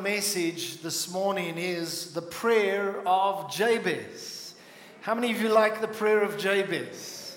message 0.00 0.80
this 0.80 1.12
morning 1.12 1.58
is 1.58 2.14
the 2.14 2.22
prayer 2.22 3.06
of 3.06 3.52
Jabez. 3.52 4.54
How 5.02 5.14
many 5.14 5.30
of 5.30 5.42
you 5.42 5.50
like 5.50 5.82
the 5.82 5.88
prayer 5.88 6.22
of 6.22 6.38
Jabez? 6.38 7.36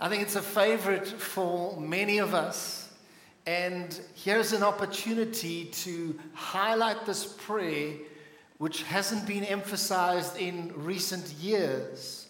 I 0.00 0.08
think 0.08 0.22
it's 0.22 0.36
a 0.36 0.42
favorite 0.42 1.08
for 1.08 1.78
many 1.80 2.18
of 2.18 2.34
us. 2.34 2.92
And 3.46 3.98
here's 4.14 4.52
an 4.52 4.62
opportunity 4.62 5.64
to 5.64 6.16
highlight 6.34 7.04
this 7.04 7.24
prayer, 7.26 7.94
which 8.58 8.84
hasn't 8.84 9.26
been 9.26 9.42
emphasized 9.42 10.36
in 10.36 10.72
recent 10.76 11.32
years. 11.32 12.28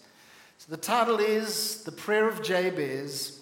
So 0.57 0.71
the 0.71 0.79
title 0.79 1.19
is 1.19 1.83
The 1.85 1.93
Prayer 1.93 2.27
of 2.27 2.43
Jabez. 2.43 3.41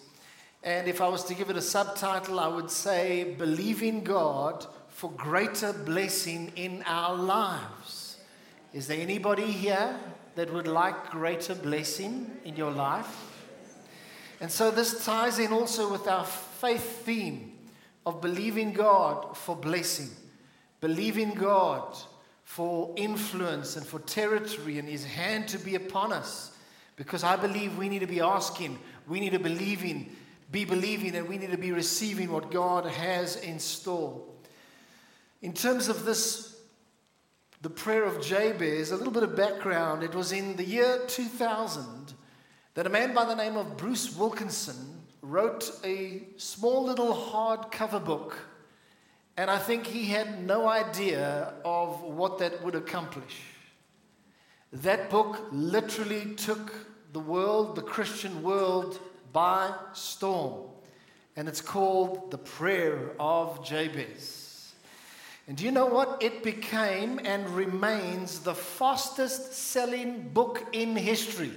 And 0.65 0.89
if 0.89 1.01
I 1.01 1.07
was 1.07 1.23
to 1.25 1.35
give 1.35 1.51
it 1.51 1.57
a 1.57 1.63
subtitle, 1.63 2.41
I 2.41 2.49
would 2.49 2.71
say 2.71 3.37
Believing 3.39 4.03
God 4.03 4.67
for 4.97 5.11
greater 5.11 5.75
blessing 5.75 6.51
in 6.57 6.83
our 6.87 7.15
lives. 7.15 8.17
Is 8.73 8.87
there 8.87 8.99
anybody 8.99 9.45
here 9.45 9.95
that 10.37 10.51
would 10.51 10.67
like 10.67 11.11
greater 11.11 11.55
blessing 11.55 12.31
in 12.47 12.57
your 12.57 12.71
life? 12.71 13.15
And 14.41 14.51
so 14.51 14.71
this 14.71 15.05
ties 15.05 15.39
in 15.39 15.53
also 15.53 15.93
with 15.93 16.09
our 16.09 16.25
faith 16.25 17.05
theme 17.05 17.53
of 18.07 18.23
believing 18.23 18.73
God 18.73 19.37
for 19.37 19.55
blessing, 19.55 20.09
believing 20.81 21.35
God 21.35 21.95
for 22.45 22.95
influence 22.97 23.77
and 23.77 23.87
for 23.87 23.99
territory 23.99 24.79
and 24.79 24.89
His 24.89 25.05
hand 25.05 25.47
to 25.49 25.59
be 25.59 25.75
upon 25.75 26.11
us. 26.11 26.57
Because 26.97 27.23
I 27.23 27.37
believe 27.37 27.77
we 27.77 27.91
need 27.91 27.99
to 27.99 28.07
be 28.07 28.23
asking, 28.23 28.79
we 29.07 29.21
need 29.21 29.33
to 29.33 29.39
believe 29.39 29.85
in, 29.85 30.09
be 30.51 30.65
believing, 30.65 31.15
and 31.17 31.29
we 31.29 31.37
need 31.37 31.51
to 31.51 31.59
be 31.59 31.73
receiving 31.73 32.33
what 32.33 32.51
God 32.51 32.87
has 32.87 33.37
in 33.37 33.59
store. 33.59 34.23
In 35.43 35.53
terms 35.53 35.89
of 35.89 36.05
this, 36.05 36.57
the 37.63 37.71
prayer 37.71 38.05
of 38.05 38.23
Jabez, 38.23 38.91
a 38.91 38.97
little 38.97 39.13
bit 39.13 39.23
of 39.23 39.35
background. 39.35 40.03
It 40.03 40.15
was 40.15 40.33
in 40.33 40.57
the 40.57 40.65
year 40.65 41.01
2000 41.09 42.15
that 42.75 42.87
a 42.87 42.91
man 42.91 43.15
by 43.15 43.25
the 43.25 43.35
name 43.35 43.57
of 43.57 43.77
Bruce 43.77 44.17
Wilkinson 44.17 45.03
wrote 45.23 45.71
a 45.83 46.23
small 46.37 46.85
little 46.85 47.15
hardcover 47.15 48.05
book. 48.05 48.39
And 49.37 49.51
I 49.51 49.59
think 49.59 49.87
he 49.87 50.07
had 50.07 50.47
no 50.47 50.69
idea 50.69 51.55
of 51.65 52.03
what 52.03 52.39
that 52.39 52.63
would 52.63 52.75
accomplish. 52.75 53.43
That 54.73 55.11
book 55.11 55.49
literally 55.51 56.35
took 56.37 56.73
the 57.13 57.21
world, 57.21 57.77
the 57.77 57.83
Christian 57.83 58.43
world, 58.43 58.99
by 59.33 59.75
storm. 59.93 60.69
And 61.35 61.49
it's 61.49 61.61
called 61.61 62.31
The 62.31 62.39
Prayer 62.39 63.13
of 63.19 63.65
Jabez. 63.65 64.46
And 65.49 65.57
do 65.57 65.65
you 65.65 65.71
know 65.71 65.87
what? 65.87 66.23
It 66.23 66.43
became 66.43 67.21
and 67.25 67.49
remains 67.51 68.41
the 68.41 68.55
fastest 68.55 69.53
selling 69.55 70.29
book 70.31 70.67
in 70.73 70.97
history. 70.97 71.53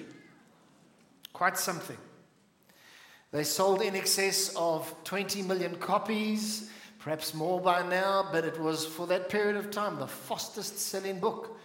Quite 1.34 1.58
something. 1.58 1.98
They 3.32 3.44
sold 3.44 3.82
in 3.82 3.96
excess 3.96 4.54
of 4.56 4.94
20 5.04 5.42
million 5.44 5.76
copies, 5.76 6.70
perhaps 7.00 7.34
more 7.34 7.60
by 7.60 7.88
now, 7.88 8.28
but 8.32 8.44
it 8.44 8.60
was 8.60 8.86
for 8.86 9.08
that 9.08 9.30
period 9.30 9.56
of 9.56 9.72
time 9.72 10.00
the 10.00 10.08
fastest 10.08 10.80
selling 10.80 11.20
book. 11.20 11.58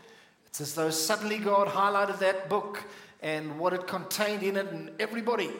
It's 0.46 0.60
as 0.60 0.74
though 0.74 0.90
suddenly 0.90 1.38
God 1.38 1.68
highlighted 1.68 2.18
that 2.20 2.48
book 2.48 2.84
and 3.22 3.58
what 3.58 3.72
it 3.72 3.86
contained 3.86 4.42
in 4.42 4.56
it, 4.56 4.66
and 4.66 4.90
everybody 5.00 5.50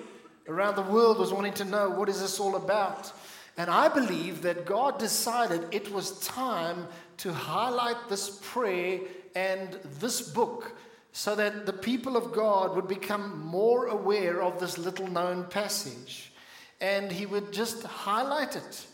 around 0.46 0.76
the 0.76 0.82
world 0.82 1.18
was 1.18 1.32
wanting 1.32 1.54
to 1.54 1.64
know 1.64 1.90
what 1.90 2.08
is 2.08 2.20
this 2.20 2.38
all 2.38 2.56
about. 2.56 3.10
And 3.56 3.70
I 3.70 3.88
believe 3.88 4.42
that 4.42 4.66
God 4.66 4.98
decided 4.98 5.62
it 5.70 5.92
was 5.92 6.18
time 6.20 6.88
to 7.18 7.32
highlight 7.32 8.08
this 8.08 8.40
prayer 8.42 9.00
and 9.36 9.78
this 10.00 10.20
book 10.20 10.76
so 11.12 11.36
that 11.36 11.64
the 11.64 11.72
people 11.72 12.16
of 12.16 12.32
God 12.32 12.74
would 12.74 12.88
become 12.88 13.40
more 13.46 13.86
aware 13.86 14.42
of 14.42 14.58
this 14.58 14.76
little 14.78 15.06
known 15.06 15.44
passage. 15.44 16.32
And 16.80 17.12
He 17.12 17.26
would 17.26 17.52
just 17.52 17.84
highlight 17.84 18.56
it. 18.56 18.86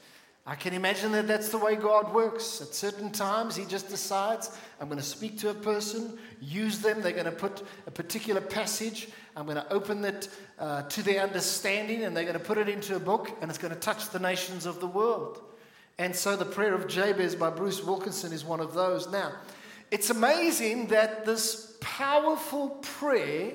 I 0.47 0.55
can 0.55 0.75
imagine 0.75 1.13
that 1.13 1.27
that's 1.27 1.49
the 1.49 1.59
way 1.59 1.77
God 1.77 2.13
works. 2.13 2.61
At 2.61 2.75
certain 2.75 3.11
times, 3.11 3.57
He 3.57 3.65
just 3.65 3.89
decides, 3.89 4.55
I'm 4.79 4.89
going 4.89 4.99
to 4.99 5.05
speak 5.05 5.39
to 5.39 5.51
a 5.51 5.55
person, 5.55 6.19
use 6.41 6.81
them, 6.81 7.01
they're 7.01 7.13
going 7.13 7.25
to 7.25 7.33
put 7.33 7.63
a 7.87 7.91
particular 7.91 8.43
passage, 8.43 9.09
I'm 9.37 9.45
going 9.45 9.57
to 9.57 9.73
open 9.73 10.05
it 10.05 10.29
uh, 10.59 10.83
to 10.83 11.03
their 11.03 11.23
understanding, 11.23 12.05
and 12.05 12.17
they're 12.17 12.25
going 12.25 12.39
to 12.39 12.45
put 12.45 12.59
it 12.59 12.69
into 12.69 12.97
a 12.97 13.01
book, 13.01 13.31
and 13.41 13.51
it's 13.51 13.59
going 13.59 13.75
to 13.75 13.81
touch 13.81 14.11
the 14.11 14.19
nations 14.19 14.67
of 14.67 14.81
the 14.81 14.87
world. 14.87 15.41
And 15.99 16.15
so, 16.15 16.37
the 16.37 16.45
prayer 16.45 16.75
of 16.75 16.89
Jabez 16.89 17.35
by 17.35 17.51
Bruce 17.51 17.85
Wilkinson 17.85 18.33
is 18.33 18.45
one 18.45 18.61
of 18.61 18.75
those. 18.75 19.11
Now, 19.11 19.33
it's 19.91 20.11
amazing 20.11 20.89
that 20.89 21.25
this 21.25 21.77
powerful 21.81 22.71
prayer 22.81 23.53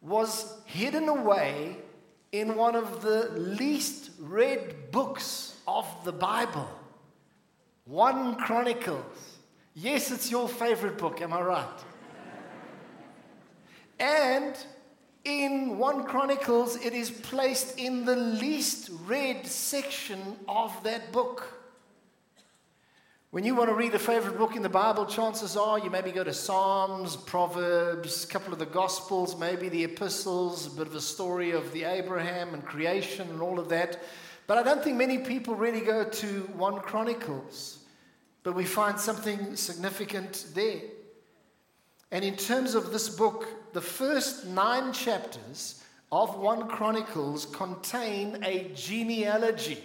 was 0.00 0.54
hidden 0.64 1.08
away 1.08 1.76
in 2.32 2.56
one 2.56 2.74
of 2.74 3.02
the 3.02 3.30
least 3.36 4.10
read 4.18 4.90
books 4.90 5.56
of 5.66 5.86
the 6.04 6.12
Bible. 6.12 6.68
1 7.84 8.36
Chronicles. 8.36 9.38
Yes, 9.74 10.10
it's 10.10 10.30
your 10.30 10.48
favorite 10.48 10.98
book, 10.98 11.20
am 11.20 11.32
I 11.32 11.40
right? 11.40 11.78
And 14.00 14.56
in 15.24 15.76
1 15.76 16.04
Chronicles, 16.04 16.76
it 16.76 16.94
is 16.94 17.10
placed 17.10 17.78
in 17.78 18.06
the 18.06 18.16
least 18.16 18.90
read 19.04 19.46
section 19.46 20.36
of 20.48 20.82
that 20.82 21.12
book. 21.12 21.58
When 23.30 23.44
you 23.44 23.54
want 23.54 23.68
to 23.68 23.74
read 23.74 23.94
a 23.94 23.98
favorite 23.98 24.38
book 24.38 24.56
in 24.56 24.62
the 24.62 24.68
Bible, 24.68 25.06
chances 25.06 25.56
are 25.56 25.78
you 25.78 25.90
maybe 25.90 26.10
go 26.10 26.24
to 26.24 26.32
Psalms, 26.32 27.14
Proverbs, 27.14 28.24
a 28.24 28.26
couple 28.26 28.52
of 28.52 28.58
the 28.58 28.66
Gospels, 28.66 29.38
maybe 29.38 29.68
the 29.68 29.84
epistles, 29.84 30.66
a 30.66 30.70
bit 30.70 30.88
of 30.88 30.94
a 30.94 31.00
story 31.00 31.52
of 31.52 31.70
the 31.72 31.84
Abraham 31.84 32.54
and 32.54 32.64
creation 32.64 33.28
and 33.28 33.40
all 33.40 33.60
of 33.60 33.68
that. 33.68 34.02
But 34.46 34.58
I 34.58 34.64
don't 34.64 34.82
think 34.82 34.96
many 34.96 35.18
people 35.18 35.54
really 35.54 35.82
go 35.82 36.02
to 36.02 36.26
1 36.56 36.80
Chronicles, 36.80 37.80
but 38.42 38.56
we 38.56 38.64
find 38.64 38.98
something 38.98 39.54
significant 39.54 40.46
there. 40.54 40.80
And 42.10 42.24
in 42.24 42.36
terms 42.36 42.74
of 42.74 42.90
this 42.90 43.08
book, 43.08 43.46
the 43.72 43.80
first 43.80 44.46
nine 44.46 44.92
chapters 44.92 45.82
of 46.12 46.36
1 46.38 46.68
Chronicles 46.68 47.46
contain 47.46 48.42
a 48.44 48.70
genealogy. 48.74 49.78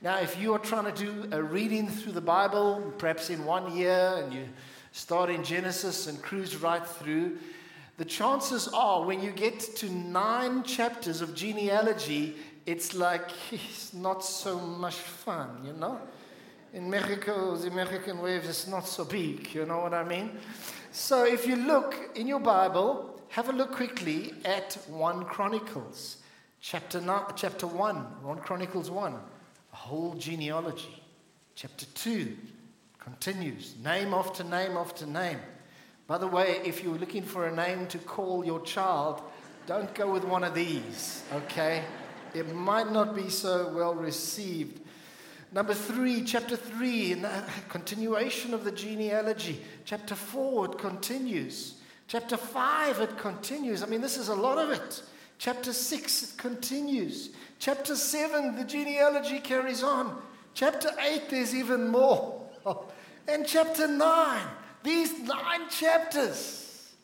Now, 0.00 0.18
if 0.20 0.40
you 0.40 0.54
are 0.54 0.60
trying 0.60 0.92
to 0.92 1.04
do 1.04 1.28
a 1.32 1.42
reading 1.42 1.88
through 1.88 2.12
the 2.12 2.20
Bible, 2.20 2.92
perhaps 2.98 3.30
in 3.30 3.44
one 3.44 3.76
year, 3.76 4.22
and 4.22 4.32
you 4.32 4.48
start 4.92 5.28
in 5.28 5.42
Genesis 5.42 6.06
and 6.06 6.22
cruise 6.22 6.56
right 6.56 6.86
through, 6.86 7.38
the 7.96 8.04
chances 8.04 8.68
are 8.68 9.04
when 9.04 9.20
you 9.20 9.32
get 9.32 9.58
to 9.58 9.90
nine 9.90 10.62
chapters 10.62 11.20
of 11.20 11.34
genealogy, 11.34 12.36
it's 12.64 12.94
like 12.94 13.28
it's 13.50 13.92
not 13.92 14.24
so 14.24 14.60
much 14.60 14.94
fun, 14.94 15.62
you 15.64 15.72
know? 15.72 16.00
In 16.74 16.90
Mexico, 16.90 17.56
the 17.56 17.68
American 17.68 18.20
wave 18.20 18.44
is 18.44 18.68
not 18.68 18.86
so 18.86 19.04
big, 19.04 19.54
you 19.54 19.64
know 19.64 19.78
what 19.78 19.94
I 19.94 20.04
mean? 20.04 20.38
So 20.92 21.24
if 21.24 21.46
you 21.46 21.56
look 21.56 22.10
in 22.14 22.26
your 22.26 22.40
Bible, 22.40 23.20
have 23.28 23.48
a 23.48 23.52
look 23.52 23.72
quickly 23.72 24.34
at 24.44 24.74
1 24.88 25.24
Chronicles, 25.24 26.18
chapter, 26.60 27.02
chapter 27.36 27.66
1, 27.66 27.96
1 28.22 28.38
Chronicles 28.40 28.90
1, 28.90 29.14
a 29.14 29.76
whole 29.76 30.14
genealogy. 30.14 31.02
Chapter 31.54 31.86
2 31.94 32.36
continues, 32.98 33.74
name 33.82 34.12
after 34.12 34.44
name 34.44 34.76
after 34.76 35.06
name. 35.06 35.38
By 36.06 36.18
the 36.18 36.26
way, 36.26 36.60
if 36.64 36.82
you're 36.82 36.98
looking 36.98 37.22
for 37.22 37.46
a 37.46 37.54
name 37.54 37.86
to 37.88 37.98
call 37.98 38.44
your 38.44 38.60
child, 38.60 39.22
don't 39.66 39.94
go 39.94 40.12
with 40.12 40.24
one 40.24 40.44
of 40.44 40.54
these, 40.54 41.22
okay? 41.32 41.82
it 42.34 42.54
might 42.54 42.90
not 42.92 43.14
be 43.14 43.28
so 43.28 43.72
well 43.74 43.94
received. 43.94 44.80
Number 45.50 45.72
three, 45.72 46.22
chapter 46.24 46.56
three, 46.56 47.12
in 47.12 47.22
the 47.22 47.42
continuation 47.68 48.52
of 48.52 48.64
the 48.64 48.72
genealogy. 48.72 49.60
Chapter 49.84 50.14
four, 50.14 50.66
it 50.66 50.78
continues. 50.78 51.74
Chapter 52.06 52.36
five, 52.36 53.00
it 53.00 53.16
continues. 53.16 53.82
I 53.82 53.86
mean, 53.86 54.00
this 54.00 54.18
is 54.18 54.28
a 54.28 54.34
lot 54.34 54.58
of 54.58 54.70
it. 54.70 55.02
Chapter 55.38 55.72
six, 55.72 56.22
it 56.22 56.36
continues. 56.36 57.30
Chapter 57.58 57.96
seven, 57.96 58.56
the 58.56 58.64
genealogy 58.64 59.38
carries 59.40 59.82
on. 59.82 60.20
Chapter 60.54 60.90
eight, 61.00 61.30
there's 61.30 61.54
even 61.54 61.88
more. 61.88 62.42
And 63.28 63.46
chapter 63.46 63.86
nine, 63.86 64.46
these 64.82 65.18
nine 65.20 65.68
chapters. 65.68 66.94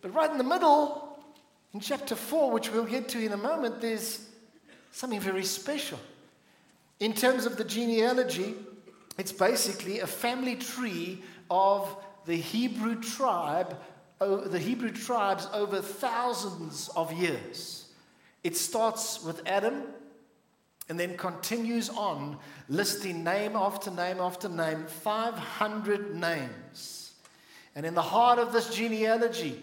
But 0.00 0.14
right 0.14 0.30
in 0.30 0.38
the 0.38 0.44
middle, 0.44 1.18
in 1.74 1.80
chapter 1.80 2.14
four, 2.14 2.50
which 2.50 2.72
we'll 2.72 2.86
get 2.86 3.06
to 3.10 3.22
in 3.22 3.32
a 3.32 3.36
moment, 3.36 3.82
there's 3.82 4.26
something 4.92 5.20
very 5.20 5.44
special. 5.44 5.98
In 7.02 7.14
terms 7.14 7.46
of 7.46 7.56
the 7.56 7.64
genealogy, 7.64 8.54
it's 9.18 9.32
basically 9.32 9.98
a 9.98 10.06
family 10.06 10.54
tree 10.54 11.20
of 11.50 11.96
the 12.26 12.36
Hebrew 12.36 13.02
tribe, 13.02 13.76
the 14.20 14.60
Hebrew 14.60 14.92
tribes 14.92 15.48
over 15.52 15.80
thousands 15.80 16.88
of 16.94 17.12
years. 17.12 17.86
It 18.44 18.56
starts 18.56 19.20
with 19.24 19.42
Adam, 19.48 19.82
and 20.88 21.00
then 21.00 21.16
continues 21.16 21.88
on 21.88 22.38
listing 22.68 23.24
name 23.24 23.56
after 23.56 23.90
name 23.90 24.20
after 24.20 24.48
name, 24.48 24.86
500 24.86 26.14
names. 26.14 27.14
And 27.74 27.84
in 27.84 27.94
the 27.94 28.00
heart 28.00 28.38
of 28.38 28.52
this 28.52 28.72
genealogy, 28.72 29.60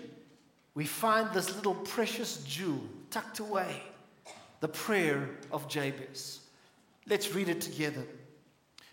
we 0.76 0.84
find 0.84 1.32
this 1.32 1.56
little 1.56 1.76
precious 1.76 2.44
jewel 2.44 2.82
tucked 3.12 3.40
away 3.40 3.82
the 4.60 4.68
prayer 4.68 5.30
of 5.54 5.70
Jabez. 5.70 6.39
Let's 7.10 7.34
read 7.34 7.50
it 7.50 7.60
together. 7.60 8.04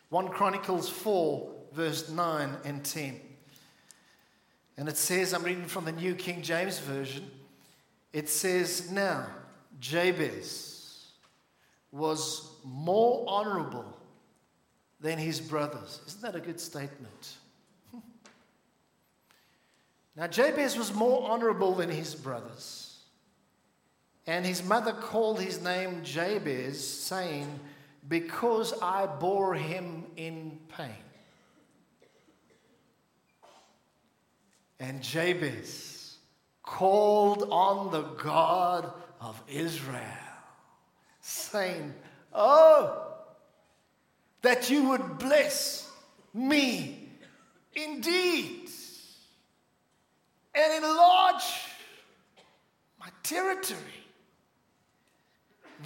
1 0.08 0.28
Chronicles 0.28 0.88
4, 0.88 1.52
verse 1.72 2.08
9 2.08 2.50
and 2.64 2.82
10. 2.82 3.20
And 4.78 4.88
it 4.88 4.96
says, 4.96 5.34
I'm 5.34 5.42
reading 5.42 5.66
from 5.66 5.84
the 5.84 5.92
New 5.92 6.14
King 6.14 6.40
James 6.40 6.78
Version. 6.78 7.30
It 8.14 8.30
says, 8.30 8.90
Now, 8.90 9.26
Jabez 9.80 11.12
was 11.92 12.50
more 12.64 13.26
honorable 13.28 13.84
than 14.98 15.18
his 15.18 15.38
brothers. 15.38 16.00
Isn't 16.06 16.22
that 16.22 16.34
a 16.34 16.40
good 16.40 16.58
statement? 16.58 17.36
now, 20.16 20.26
Jabez 20.26 20.78
was 20.78 20.94
more 20.94 21.30
honorable 21.30 21.74
than 21.74 21.90
his 21.90 22.14
brothers. 22.14 22.98
And 24.26 24.46
his 24.46 24.64
mother 24.64 24.92
called 24.92 25.38
his 25.38 25.62
name 25.62 26.02
Jabez, 26.02 26.84
saying, 26.86 27.60
Because 28.08 28.74
I 28.80 29.06
bore 29.06 29.54
him 29.54 30.04
in 30.16 30.58
pain. 30.76 30.90
And 34.78 35.02
Jabez 35.02 36.18
called 36.62 37.48
on 37.50 37.90
the 37.90 38.02
God 38.02 38.92
of 39.20 39.42
Israel, 39.48 40.02
saying, 41.20 41.94
Oh, 42.32 43.02
that 44.42 44.68
you 44.68 44.90
would 44.90 45.18
bless 45.18 45.90
me 46.34 47.08
indeed 47.74 48.68
and 50.54 50.84
enlarge 50.84 51.44
my 52.98 53.08
territory, 53.22 53.80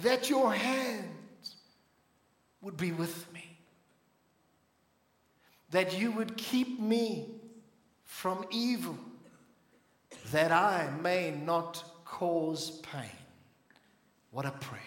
that 0.01 0.29
your 0.29 0.53
hand 0.53 1.09
would 2.61 2.77
be 2.77 2.91
with 2.91 3.31
me, 3.33 3.57
that 5.71 5.97
you 5.97 6.11
would 6.11 6.37
keep 6.37 6.79
me 6.79 7.27
from 8.03 8.45
evil, 8.51 8.97
that 10.31 10.51
I 10.51 10.89
may 11.01 11.31
not 11.31 11.83
cause 12.05 12.79
pain. 12.81 13.09
What 14.31 14.45
a 14.45 14.51
prayer. 14.51 14.81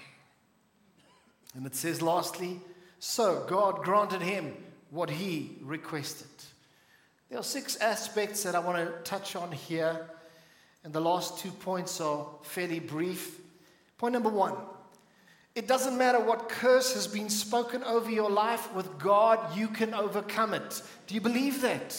And 1.55 1.67
it 1.67 1.75
says, 1.75 2.01
lastly, 2.01 2.61
so 2.99 3.45
God 3.49 3.83
granted 3.83 4.23
him 4.23 4.57
what 4.91 5.11
he 5.11 5.57
requested. 5.63 6.29
There 7.29 7.39
are 7.39 7.43
six 7.43 7.77
aspects 7.77 8.43
that 8.45 8.55
I 8.55 8.61
want 8.61 8.79
to 8.79 9.11
touch 9.11 9.35
on 9.35 9.51
here, 9.53 10.09
and 10.85 10.93
the 10.93 11.01
last 11.01 11.39
two 11.39 11.51
points 11.51 12.01
are 12.01 12.27
fairly 12.43 12.79
brief. 12.79 13.41
Point 13.99 14.13
number 14.13 14.29
one 14.29 14.55
it 15.55 15.69
doesn't 15.69 15.97
matter 15.97 16.19
what 16.19 16.49
curse 16.49 16.95
has 16.95 17.07
been 17.07 17.29
spoken 17.29 17.85
over 17.85 18.11
your 18.11 18.31
life, 18.31 18.73
with 18.75 18.99
God, 18.99 19.57
you 19.57 19.69
can 19.69 19.95
overcome 19.95 20.53
it. 20.53 20.83
Do 21.07 21.15
you 21.15 21.21
believe 21.21 21.61
that? 21.63 21.93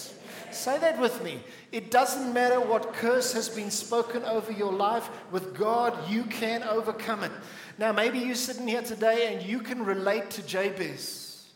Say 0.52 0.78
that 0.80 1.00
with 1.00 1.24
me. 1.24 1.40
It 1.72 1.90
doesn't 1.90 2.34
matter 2.34 2.60
what 2.60 2.94
curse 2.94 3.34
has 3.34 3.48
been 3.48 3.72
spoken 3.72 4.24
over 4.24 4.52
your 4.52 4.74
life, 4.74 5.10
with 5.32 5.56
God, 5.56 6.10
you 6.10 6.24
can 6.24 6.64
overcome 6.64 7.24
it. 7.24 7.32
Now, 7.78 7.92
maybe 7.92 8.20
you're 8.20 8.36
sitting 8.36 8.68
here 8.68 8.82
today 8.82 9.34
and 9.34 9.46
you 9.46 9.60
can 9.60 9.86
relate 9.86 10.30
to 10.32 10.42
Jabez 10.46 11.52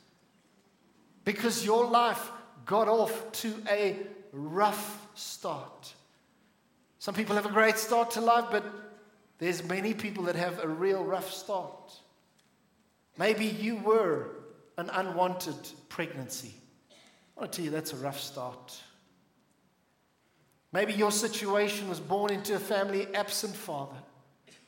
because 1.26 1.66
your 1.66 1.86
life 1.86 2.32
got 2.66 2.88
off 2.88 3.32
to 3.34 3.54
a 3.70 3.98
rough 4.32 5.08
start. 5.16 5.94
Some 7.00 7.14
people 7.14 7.36
have 7.36 7.46
a 7.46 7.52
great 7.52 7.78
start 7.78 8.12
to 8.12 8.22
life, 8.22 8.46
but 8.52 8.66
there's 9.40 9.64
many 9.64 9.94
people 9.94 10.26
that 10.26 10.36
have 10.36 10.64
a 10.64 10.68
real 10.68 11.04
rough 11.04 11.32
start. 11.32 11.94
Maybe 13.18 13.46
you 13.46 13.78
were 13.78 14.32
an 14.78 14.90
unwanted 14.92 15.56
pregnancy. 15.88 16.54
I 17.36 17.42
want 17.42 17.54
to 17.54 17.58
tell 17.58 17.66
you 17.66 17.72
that's 17.72 17.94
a 17.94 17.98
rough 17.98 18.20
start. 18.20 18.82
Maybe 20.72 20.94
your 20.94 21.12
situation 21.12 21.90
was 21.90 22.00
born 22.00 22.32
into 22.32 22.56
a 22.56 22.60
family 22.60 23.08
absent 23.16 23.56
father, 23.56 23.98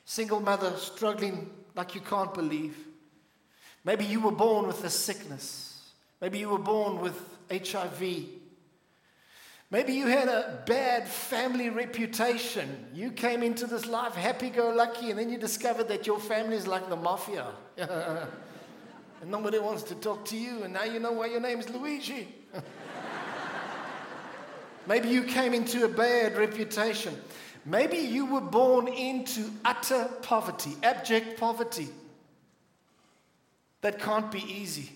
single 0.04 0.40
mother 0.40 0.72
struggling 0.76 1.50
like 1.76 1.94
you 1.94 2.00
can't 2.00 2.34
believe. 2.34 2.76
Maybe 3.84 4.04
you 4.04 4.20
were 4.20 4.32
born 4.32 4.66
with 4.66 4.82
a 4.84 4.90
sickness. 4.90 5.92
Maybe 6.20 6.38
you 6.38 6.48
were 6.48 6.58
born 6.58 7.00
with 7.00 7.18
HIV. 7.50 8.02
Maybe 9.72 9.94
you 9.94 10.06
had 10.06 10.28
a 10.28 10.62
bad 10.66 11.08
family 11.08 11.70
reputation. 11.70 12.68
You 12.92 13.10
came 13.10 13.42
into 13.42 13.66
this 13.66 13.86
life 13.86 14.14
happy 14.14 14.50
go 14.50 14.68
lucky, 14.68 15.08
and 15.08 15.18
then 15.18 15.30
you 15.30 15.38
discovered 15.38 15.88
that 15.88 16.06
your 16.06 16.20
family 16.20 16.56
is 16.56 16.66
like 16.66 16.90
the 16.90 16.96
mafia. 16.96 17.46
and 17.78 19.30
nobody 19.30 19.58
wants 19.58 19.82
to 19.84 19.94
talk 19.94 20.26
to 20.26 20.36
you, 20.36 20.64
and 20.64 20.74
now 20.74 20.84
you 20.84 21.00
know 21.00 21.12
why 21.12 21.24
your 21.24 21.40
name 21.40 21.58
is 21.58 21.70
Luigi. 21.70 22.28
Maybe 24.86 25.08
you 25.08 25.22
came 25.22 25.54
into 25.54 25.86
a 25.86 25.88
bad 25.88 26.36
reputation. 26.36 27.16
Maybe 27.64 27.96
you 27.96 28.26
were 28.26 28.42
born 28.42 28.88
into 28.88 29.50
utter 29.64 30.04
poverty, 30.20 30.72
abject 30.82 31.40
poverty. 31.40 31.88
That 33.80 33.98
can't 33.98 34.30
be 34.30 34.40
easy. 34.40 34.92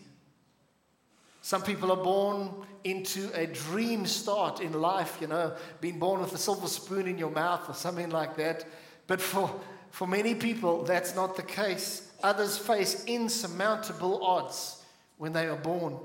Some 1.47 1.63
people 1.63 1.93
are 1.93 2.03
born 2.03 2.51
into 2.83 3.31
a 3.33 3.47
dream 3.47 4.05
start 4.05 4.59
in 4.59 4.73
life, 4.73 5.19
you 5.21 5.29
know, 5.29 5.55
being 5.81 6.01
born 6.01 6.21
with 6.21 6.33
a 6.33 6.39
silver 6.39 6.67
spoon 6.67 7.07
in 7.07 7.19
your 7.19 7.31
mouth 7.31 7.71
or 7.71 7.75
something 7.75 8.11
like 8.11 8.35
that. 8.35 8.65
But 9.07 9.21
for, 9.21 9.49
for 9.93 10.09
many 10.09 10.35
people, 10.35 10.83
that's 10.83 11.15
not 11.15 11.37
the 11.37 11.45
case. 11.45 12.11
Others 12.25 12.59
face 12.59 13.05
insurmountable 13.05 14.27
odds 14.27 14.83
when 15.19 15.33
they 15.33 15.47
are 15.47 15.55
born. 15.55 16.01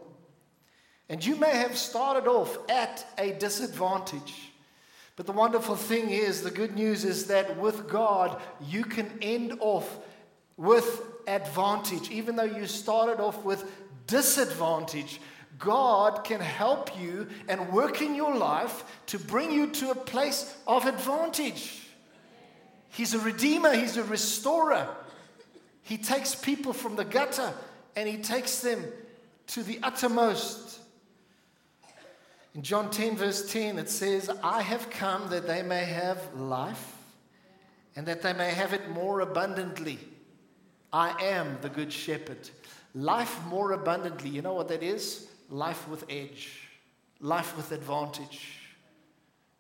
And 1.10 1.26
you 1.26 1.36
may 1.38 1.58
have 1.58 1.76
started 1.76 2.30
off 2.30 2.56
at 2.70 3.04
a 3.18 3.32
disadvantage. 3.32 4.52
But 5.16 5.26
the 5.26 5.32
wonderful 5.32 5.76
thing 5.76 6.12
is, 6.12 6.44
the 6.44 6.52
good 6.52 6.76
news 6.76 7.04
is 7.04 7.26
that 7.30 7.58
with 7.58 7.90
God, 7.90 8.40
you 8.68 8.84
can 8.84 9.10
end 9.24 9.58
off 9.60 9.98
with 10.56 11.02
advantage. 11.26 12.12
Even 12.12 12.36
though 12.36 12.44
you 12.44 12.68
started 12.68 13.20
off 13.20 13.44
with 13.44 13.66
disadvantage, 14.12 15.22
God 15.58 16.24
can 16.26 16.42
help 16.42 17.00
you 17.00 17.28
and 17.48 17.72
work 17.72 18.02
in 18.02 18.14
your 18.14 18.36
life 18.36 18.84
to 19.08 19.18
bring 19.18 19.52
you 19.52 19.68
to 19.68 19.92
a 19.92 19.96
place 19.96 20.56
of 20.68 20.86
advantage. 20.86 21.88
He's 22.90 23.14
a 23.14 23.20
redeemer, 23.20 23.74
He's 23.74 23.96
a 23.96 24.04
restorer. 24.04 24.88
He 25.84 25.98
takes 25.98 26.36
people 26.36 26.74
from 26.74 26.98
the 26.98 27.06
gutter 27.06 27.54
and 27.96 28.08
He 28.08 28.18
takes 28.18 28.60
them 28.60 28.84
to 29.48 29.64
the 29.64 29.80
uttermost. 29.82 30.80
In 32.54 32.64
John 32.64 32.90
10, 32.92 33.16
verse 33.16 33.50
10, 33.50 33.80
it 33.80 33.90
says, 33.90 34.30
I 34.44 34.62
have 34.62 34.90
come 34.90 35.30
that 35.30 35.48
they 35.48 35.64
may 35.64 35.86
have 35.86 36.20
life 36.36 36.98
and 37.96 38.06
that 38.08 38.22
they 38.22 38.34
may 38.34 38.52
have 38.52 38.74
it 38.74 38.90
more 38.90 39.22
abundantly. 39.22 40.00
I 40.92 41.16
am 41.24 41.58
the 41.62 41.70
good 41.70 41.94
shepherd. 41.94 42.50
Life 42.94 43.44
more 43.46 43.72
abundantly. 43.72 44.30
You 44.30 44.42
know 44.42 44.54
what 44.54 44.68
that 44.70 44.84
is? 44.84 45.28
Life 45.50 45.88
with 45.88 46.06
edge, 46.10 46.68
life 47.20 47.56
with 47.58 47.72
advantage. 47.72 48.58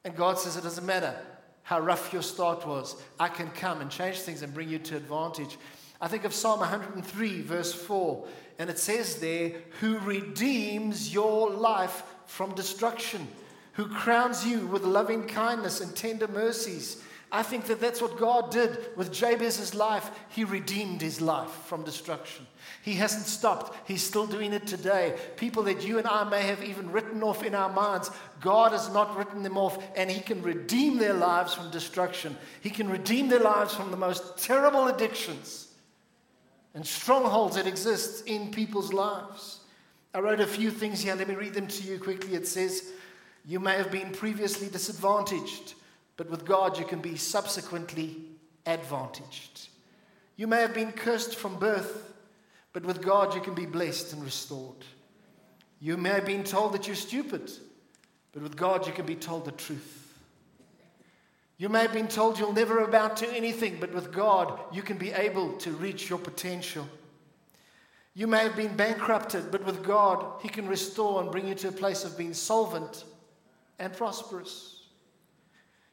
And 0.03 0.15
God 0.15 0.39
says 0.39 0.57
it 0.57 0.63
doesn't 0.63 0.85
matter 0.85 1.15
how 1.63 1.79
rough 1.79 2.11
your 2.11 2.21
start 2.21 2.67
was, 2.67 3.01
I 3.19 3.29
can 3.29 3.49
come 3.51 3.81
and 3.81 3.89
change 3.89 4.19
things 4.19 4.41
and 4.41 4.53
bring 4.53 4.67
you 4.67 4.79
to 4.79 4.97
advantage. 4.97 5.57
I 6.01 6.07
think 6.07 6.25
of 6.25 6.33
Psalm 6.33 6.59
103, 6.59 7.41
verse 7.43 7.73
4, 7.73 8.27
and 8.59 8.69
it 8.69 8.79
says 8.79 9.17
there, 9.17 9.53
Who 9.79 9.99
redeems 9.99 11.13
your 11.13 11.49
life 11.49 12.03
from 12.25 12.55
destruction, 12.55 13.27
who 13.73 13.85
crowns 13.87 14.45
you 14.45 14.67
with 14.67 14.83
loving 14.83 15.27
kindness 15.27 15.79
and 15.79 15.95
tender 15.95 16.27
mercies. 16.27 17.01
I 17.31 17.43
think 17.43 17.65
that 17.67 17.79
that's 17.79 18.01
what 18.01 18.17
God 18.17 18.51
did 18.51 18.77
with 18.97 19.11
Jabez's 19.11 19.73
life. 19.73 20.11
He 20.29 20.43
redeemed 20.43 21.01
his 21.01 21.21
life 21.21 21.49
from 21.65 21.83
destruction. 21.83 22.45
He 22.81 22.93
hasn't 22.95 23.25
stopped. 23.25 23.87
He's 23.87 24.03
still 24.03 24.27
doing 24.27 24.51
it 24.51 24.67
today. 24.67 25.17
People 25.37 25.63
that 25.63 25.85
you 25.85 25.97
and 25.97 26.07
I 26.07 26.23
may 26.25 26.41
have 26.41 26.63
even 26.63 26.91
written 26.91 27.23
off 27.23 27.43
in 27.43 27.55
our 27.55 27.71
minds, 27.71 28.11
God 28.41 28.73
has 28.73 28.91
not 28.91 29.15
written 29.17 29.43
them 29.43 29.57
off, 29.57 29.81
and 29.95 30.11
He 30.11 30.19
can 30.19 30.41
redeem 30.41 30.97
their 30.97 31.13
lives 31.13 31.53
from 31.53 31.71
destruction. 31.71 32.35
He 32.61 32.69
can 32.69 32.89
redeem 32.89 33.29
their 33.29 33.39
lives 33.39 33.73
from 33.73 33.91
the 33.91 33.97
most 33.97 34.37
terrible 34.37 34.87
addictions 34.87 35.69
and 36.73 36.85
strongholds 36.85 37.55
that 37.55 37.67
exist 37.67 38.27
in 38.27 38.51
people's 38.51 38.93
lives. 38.93 39.59
I 40.13 40.19
wrote 40.19 40.39
a 40.39 40.47
few 40.47 40.71
things 40.71 41.01
here. 41.01 41.15
Let 41.15 41.27
me 41.27 41.35
read 41.35 41.53
them 41.53 41.67
to 41.67 41.83
you 41.83 41.99
quickly. 41.99 42.35
It 42.35 42.47
says, 42.47 42.91
You 43.45 43.59
may 43.59 43.77
have 43.77 43.91
been 43.91 44.11
previously 44.11 44.67
disadvantaged, 44.67 45.75
but 46.21 46.29
with 46.29 46.45
God 46.45 46.77
you 46.77 46.85
can 46.85 46.99
be 46.99 47.15
subsequently 47.15 48.15
advantaged. 48.67 49.69
You 50.35 50.45
may 50.45 50.61
have 50.61 50.71
been 50.71 50.91
cursed 50.91 51.35
from 51.35 51.57
birth, 51.57 52.13
but 52.73 52.85
with 52.85 53.01
God, 53.01 53.33
you 53.33 53.41
can 53.41 53.55
be 53.55 53.65
blessed 53.65 54.13
and 54.13 54.23
restored. 54.23 54.85
You 55.79 55.97
may 55.97 56.09
have 56.09 56.27
been 56.27 56.43
told 56.43 56.73
that 56.73 56.85
you're 56.85 56.95
stupid, 56.95 57.49
but 58.33 58.43
with 58.43 58.55
God, 58.55 58.85
you 58.85 58.93
can 58.93 59.07
be 59.07 59.15
told 59.15 59.45
the 59.45 59.51
truth. 59.51 60.15
You 61.57 61.69
may 61.69 61.81
have 61.81 61.93
been 61.93 62.07
told 62.07 62.37
you'll 62.37 62.53
never 62.53 62.83
amount 62.83 63.17
to 63.17 63.33
anything, 63.33 63.77
but 63.79 63.91
with 63.91 64.13
God, 64.13 64.59
you 64.71 64.83
can 64.83 64.99
be 64.99 65.11
able 65.13 65.53
to 65.53 65.71
reach 65.71 66.07
your 66.07 66.19
potential. 66.19 66.87
You 68.13 68.27
may 68.27 68.43
have 68.43 68.55
been 68.55 68.75
bankrupted, 68.75 69.49
but 69.49 69.65
with 69.65 69.81
God, 69.81 70.39
He 70.43 70.49
can 70.49 70.67
restore 70.67 71.19
and 71.19 71.31
bring 71.31 71.47
you 71.47 71.55
to 71.55 71.69
a 71.69 71.71
place 71.71 72.03
of 72.03 72.15
being 72.15 72.35
solvent 72.35 73.05
and 73.79 73.91
prosperous. 73.91 74.80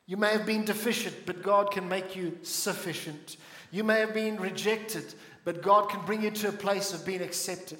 You 0.08 0.16
may 0.16 0.30
have 0.30 0.46
been 0.46 0.64
deficient, 0.64 1.14
but 1.26 1.42
God 1.42 1.70
can 1.70 1.86
make 1.86 2.16
you 2.16 2.38
sufficient. 2.42 3.36
You 3.70 3.84
may 3.84 4.00
have 4.00 4.14
been 4.14 4.38
rejected, 4.40 5.14
but 5.44 5.60
God 5.60 5.90
can 5.90 6.00
bring 6.06 6.22
you 6.22 6.30
to 6.30 6.48
a 6.48 6.52
place 6.52 6.94
of 6.94 7.04
being 7.04 7.20
accepted. 7.20 7.78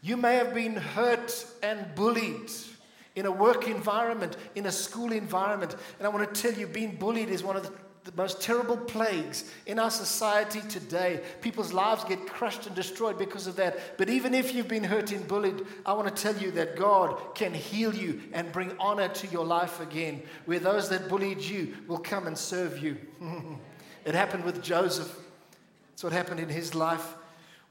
You 0.00 0.16
may 0.16 0.36
have 0.36 0.54
been 0.54 0.76
hurt 0.76 1.44
and 1.64 1.84
bullied 1.96 2.52
in 3.16 3.26
a 3.26 3.32
work 3.32 3.66
environment, 3.66 4.36
in 4.54 4.66
a 4.66 4.72
school 4.72 5.10
environment. 5.10 5.74
And 5.98 6.06
I 6.06 6.10
want 6.10 6.32
to 6.32 6.40
tell 6.40 6.56
you, 6.56 6.68
being 6.68 6.94
bullied 6.94 7.28
is 7.28 7.42
one 7.42 7.56
of 7.56 7.64
the, 7.64 7.72
the, 8.08 8.16
most 8.16 8.40
terrible 8.40 8.76
plagues 8.76 9.44
in 9.66 9.78
our 9.78 9.90
society 9.90 10.60
today. 10.68 11.20
People's 11.42 11.72
lives 11.72 12.04
get 12.04 12.26
crushed 12.26 12.66
and 12.66 12.74
destroyed 12.74 13.18
because 13.18 13.46
of 13.46 13.56
that. 13.56 13.98
But 13.98 14.08
even 14.08 14.34
if 14.34 14.54
you've 14.54 14.68
been 14.68 14.84
hurt 14.84 15.12
and 15.12 15.28
bullied, 15.28 15.66
I 15.84 15.92
want 15.92 16.14
to 16.14 16.22
tell 16.22 16.36
you 16.40 16.50
that 16.52 16.76
God 16.76 17.34
can 17.34 17.52
heal 17.52 17.94
you 17.94 18.22
and 18.32 18.50
bring 18.50 18.72
honor 18.78 19.08
to 19.08 19.26
your 19.28 19.44
life 19.44 19.80
again, 19.80 20.22
where 20.46 20.58
those 20.58 20.88
that 20.88 21.08
bullied 21.08 21.40
you 21.40 21.74
will 21.86 21.98
come 21.98 22.26
and 22.26 22.36
serve 22.36 22.78
you. 22.78 22.96
it 24.04 24.14
happened 24.14 24.44
with 24.44 24.62
Joseph. 24.62 25.14
That's 25.90 26.04
what 26.04 26.12
happened 26.12 26.40
in 26.40 26.48
his 26.48 26.74
life. 26.74 27.14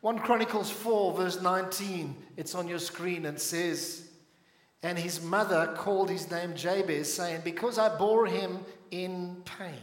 1 0.01 0.19
Chronicles 0.19 0.69
4, 0.69 1.13
verse 1.13 1.41
19, 1.41 2.15
it's 2.37 2.53
on 2.53 2.67
your 2.67 2.79
screen 2.79 3.25
and 3.25 3.39
says, 3.39 4.07
And 4.83 4.99
his 4.99 5.21
mother 5.21 5.73
called 5.75 6.11
his 6.11 6.29
name 6.29 6.55
Jabez, 6.55 7.11
saying, 7.11 7.41
Because 7.43 7.79
I 7.79 7.97
bore 7.97 8.27
him 8.27 8.59
in 8.91 9.41
pain. 9.43 9.79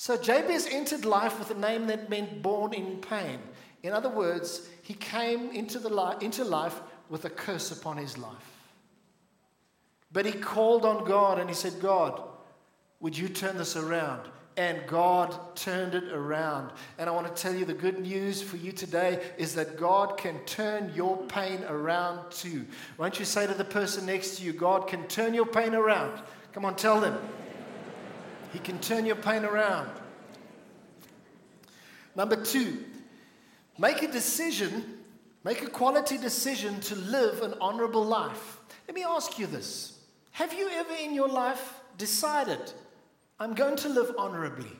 So 0.00 0.16
Jabez 0.16 0.68
entered 0.70 1.04
life 1.04 1.40
with 1.40 1.50
a 1.50 1.58
name 1.58 1.88
that 1.88 2.08
meant 2.08 2.40
born 2.40 2.72
in 2.72 2.98
pain. 2.98 3.40
In 3.82 3.92
other 3.92 4.08
words, 4.08 4.68
he 4.80 4.94
came 4.94 5.50
into, 5.50 5.80
the 5.80 5.88
li- 5.88 6.24
into 6.24 6.44
life 6.44 6.80
with 7.08 7.24
a 7.24 7.30
curse 7.30 7.72
upon 7.72 7.96
his 7.96 8.16
life. 8.16 8.70
But 10.12 10.24
he 10.24 10.30
called 10.30 10.84
on 10.84 11.04
God 11.04 11.40
and 11.40 11.50
he 11.50 11.54
said, 11.54 11.80
God, 11.80 12.22
would 13.00 13.18
you 13.18 13.28
turn 13.28 13.58
this 13.58 13.74
around? 13.74 14.22
and 14.56 14.84
God 14.88 15.38
turned 15.54 15.94
it 15.94 16.12
around. 16.12 16.72
And 16.98 17.08
I 17.08 17.12
want 17.12 17.32
to 17.32 17.42
tell 17.42 17.54
you 17.54 17.64
the 17.64 17.74
good 17.74 18.00
news 18.00 18.42
for 18.42 18.56
you 18.56 18.72
today 18.72 19.22
is 19.38 19.54
that 19.54 19.76
God 19.76 20.18
can 20.18 20.36
turn 20.46 20.92
your 20.96 21.16
pain 21.28 21.62
around 21.68 22.28
too. 22.32 22.66
Won't 22.98 23.20
you 23.20 23.24
say 23.24 23.46
to 23.46 23.54
the 23.54 23.64
person 23.64 24.06
next 24.06 24.36
to 24.36 24.44
you, 24.44 24.52
God 24.52 24.88
can 24.88 25.06
turn 25.06 25.32
your 25.32 25.46
pain 25.46 25.76
around? 25.76 26.20
Come 26.52 26.64
on, 26.64 26.74
tell 26.74 27.00
them. 27.00 27.16
He 28.52 28.58
can 28.58 28.78
turn 28.78 29.06
your 29.06 29.16
pain 29.16 29.44
around. 29.44 29.90
Number 32.16 32.42
two, 32.42 32.84
make 33.78 34.02
a 34.02 34.08
decision, 34.10 34.84
make 35.44 35.62
a 35.62 35.70
quality 35.70 36.18
decision 36.18 36.80
to 36.80 36.96
live 36.96 37.42
an 37.42 37.54
honorable 37.60 38.04
life. 38.04 38.58
Let 38.86 38.94
me 38.94 39.04
ask 39.04 39.38
you 39.38 39.46
this 39.46 39.98
Have 40.32 40.52
you 40.52 40.68
ever 40.70 40.94
in 40.94 41.14
your 41.14 41.28
life 41.28 41.74
decided 41.98 42.60
I'm 43.40 43.54
going 43.54 43.76
to 43.76 43.88
live 43.88 44.14
honorably. 44.18 44.70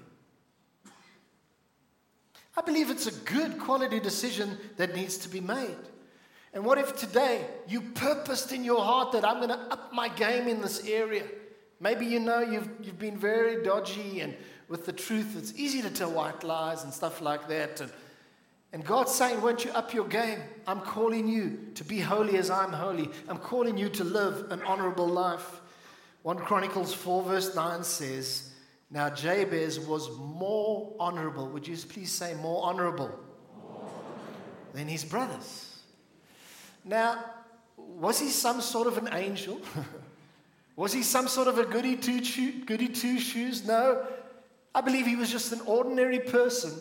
I 2.56 2.60
believe 2.60 2.90
it's 2.90 3.06
a 3.06 3.12
good 3.12 3.58
quality 3.58 4.00
decision 4.00 4.58
that 4.78 4.96
needs 4.96 5.16
to 5.18 5.28
be 5.28 5.40
made. 5.40 5.76
And 6.52 6.64
what 6.64 6.78
if 6.78 6.96
today 6.96 7.46
you 7.68 7.80
purposed 7.80 8.52
in 8.52 8.64
your 8.64 8.82
heart 8.82 9.12
that 9.12 9.24
I'm 9.24 9.36
going 9.36 9.50
to 9.50 9.72
up 9.72 9.92
my 9.92 10.08
game 10.08 10.48
in 10.48 10.60
this 10.60 10.84
area? 10.84 11.22
Maybe 11.80 12.06
you 12.06 12.18
know 12.18 12.40
you've, 12.40 12.68
you've 12.82 12.98
been 12.98 13.16
very 13.16 13.62
dodgy, 13.62 14.20
and 14.20 14.34
with 14.68 14.84
the 14.84 14.92
truth, 14.92 15.36
it's 15.36 15.54
easy 15.56 15.80
to 15.82 15.90
tell 15.90 16.10
white 16.10 16.42
lies 16.42 16.84
and 16.84 16.92
stuff 16.92 17.20
like 17.20 17.48
that. 17.48 17.80
And, 17.80 17.92
and 18.72 18.84
God's 18.84 19.14
saying, 19.14 19.40
Won't 19.40 19.64
you 19.64 19.70
up 19.72 19.94
your 19.94 20.06
game? 20.08 20.40
I'm 20.66 20.80
calling 20.80 21.28
you 21.28 21.68
to 21.74 21.84
be 21.84 22.00
holy 22.00 22.36
as 22.36 22.50
I'm 22.50 22.72
holy. 22.72 23.10
I'm 23.28 23.38
calling 23.38 23.78
you 23.78 23.88
to 23.90 24.04
live 24.04 24.50
an 24.50 24.60
honorable 24.62 25.06
life. 25.06 25.60
1 26.22 26.38
Chronicles 26.38 26.92
4, 26.92 27.22
verse 27.22 27.54
9 27.54 27.84
says, 27.84 28.50
Now 28.90 29.08
Jabez 29.08 29.78
was 29.78 30.10
more 30.18 30.92
honorable. 30.98 31.48
Would 31.48 31.66
you 31.66 31.76
please 31.76 32.10
say 32.10 32.34
more 32.34 32.64
honorable? 32.64 33.18
More. 33.56 33.88
Than 34.74 34.88
his 34.88 35.04
brothers. 35.04 35.78
Now, 36.84 37.24
was 37.76 38.18
he 38.18 38.28
some 38.28 38.60
sort 38.60 38.88
of 38.88 38.98
an 38.98 39.10
angel? 39.12 39.60
was 40.78 40.92
he 40.92 41.02
some 41.02 41.26
sort 41.26 41.48
of 41.48 41.58
a 41.58 41.64
goody 41.64 41.96
two, 41.96 42.52
goody 42.64 42.86
two 42.86 43.18
shoes? 43.18 43.66
No. 43.66 44.06
I 44.72 44.80
believe 44.80 45.06
he 45.06 45.16
was 45.16 45.28
just 45.28 45.50
an 45.50 45.60
ordinary 45.66 46.20
person 46.20 46.72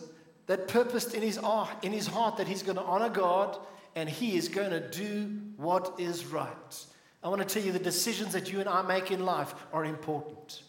that 0.46 0.68
purposed 0.68 1.14
in 1.14 1.22
his, 1.22 1.36
ah, 1.42 1.68
in 1.82 1.92
his 1.92 2.06
heart 2.06 2.36
that 2.36 2.46
he's 2.46 2.62
going 2.62 2.76
to 2.76 2.82
honor 2.84 3.08
God 3.08 3.58
and 3.96 4.08
he 4.08 4.36
is 4.36 4.48
going 4.48 4.70
to 4.70 4.88
do 4.88 5.40
what 5.56 5.96
is 5.98 6.26
right. 6.26 6.86
I 7.24 7.28
want 7.28 7.42
to 7.42 7.44
tell 7.52 7.60
you 7.60 7.72
the 7.72 7.80
decisions 7.80 8.34
that 8.34 8.52
you 8.52 8.60
and 8.60 8.68
I 8.68 8.82
make 8.82 9.10
in 9.10 9.24
life 9.24 9.52
are 9.72 9.84
important. 9.84 10.62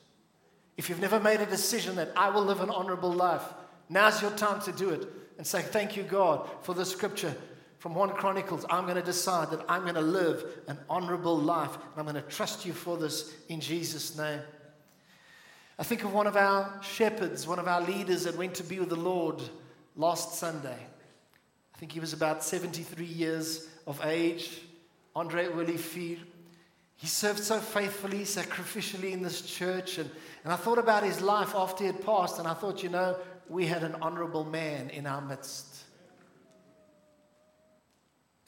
If 0.75 0.89
you've 0.89 1.00
never 1.00 1.19
made 1.19 1.39
a 1.39 1.45
decision 1.45 1.98
that 1.98 2.12
I 2.15 2.31
will 2.31 2.43
live 2.43 2.62
an 2.62 2.71
honorable 2.71 3.13
life, 3.13 3.43
now's 3.89 4.24
your 4.24 4.31
time 4.31 4.59
to 4.62 4.71
do 4.71 4.89
it 4.89 5.07
and 5.38 5.45
say, 5.45 5.62
Thank 5.62 5.95
you, 5.95 6.01
God, 6.01 6.50
for 6.63 6.74
the 6.74 6.83
scripture 6.83 7.36
from 7.79 7.95
1 7.95 8.12
Chronicles. 8.12 8.65
I'm 8.69 8.83
going 8.83 8.95
to 8.98 9.01
decide 9.01 9.50
that 9.51 9.65
I'm 9.67 9.81
going 9.83 9.95
to 9.95 10.01
live 10.01 10.45
an 10.67 10.77
honorable 10.89 11.38
life, 11.38 11.74
and 11.74 11.98
I'm 11.98 12.05
going 12.05 12.24
to 12.24 12.29
trust 12.29 12.65
you 12.65 12.74
for 12.74 12.98
this 12.98 13.33
in 13.48 13.59
Jesus' 13.59 14.17
name. 14.17 14.41
I 15.79 15.83
think 15.83 16.03
of 16.03 16.13
one 16.13 16.27
of 16.27 16.36
our 16.36 16.79
shepherds, 16.83 17.48
one 17.48 17.57
of 17.57 17.67
our 17.67 17.81
leaders 17.81 18.25
that 18.25 18.38
went 18.38 18.53
to 18.55 18.63
be 18.63 18.79
with 18.79 18.89
the 18.89 18.98
Lord 18.98 19.41
last 19.95 20.36
Sunday. 20.36 20.77
I 21.74 21.77
think 21.77 21.93
he 21.93 22.01
was 22.01 22.12
about 22.12 22.43
73 22.43 23.05
years 23.05 23.67
of 23.88 24.05
age. 24.05 24.62
Andre 25.15 25.45
Willifir. 25.48 26.19
He 26.98 27.07
served 27.07 27.39
so 27.39 27.59
faithfully, 27.59 28.21
sacrificially 28.21 29.12
in 29.12 29.21
this 29.21 29.41
church. 29.41 29.98
And, 29.98 30.09
and 30.43 30.51
I 30.51 30.57
thought 30.57 30.77
about 30.77 31.03
his 31.03 31.21
life 31.21 31.55
after 31.55 31.86
he 31.86 31.91
had 31.91 32.05
passed, 32.05 32.39
and 32.39 32.48
I 32.48 32.53
thought, 32.53 32.83
you 32.83 32.89
know, 32.89 33.17
we 33.48 33.65
had 33.65 33.83
an 33.83 33.95
honorable 34.01 34.43
man 34.43 34.89
in 34.89 35.07
our 35.07 35.21
midst. 35.21 35.68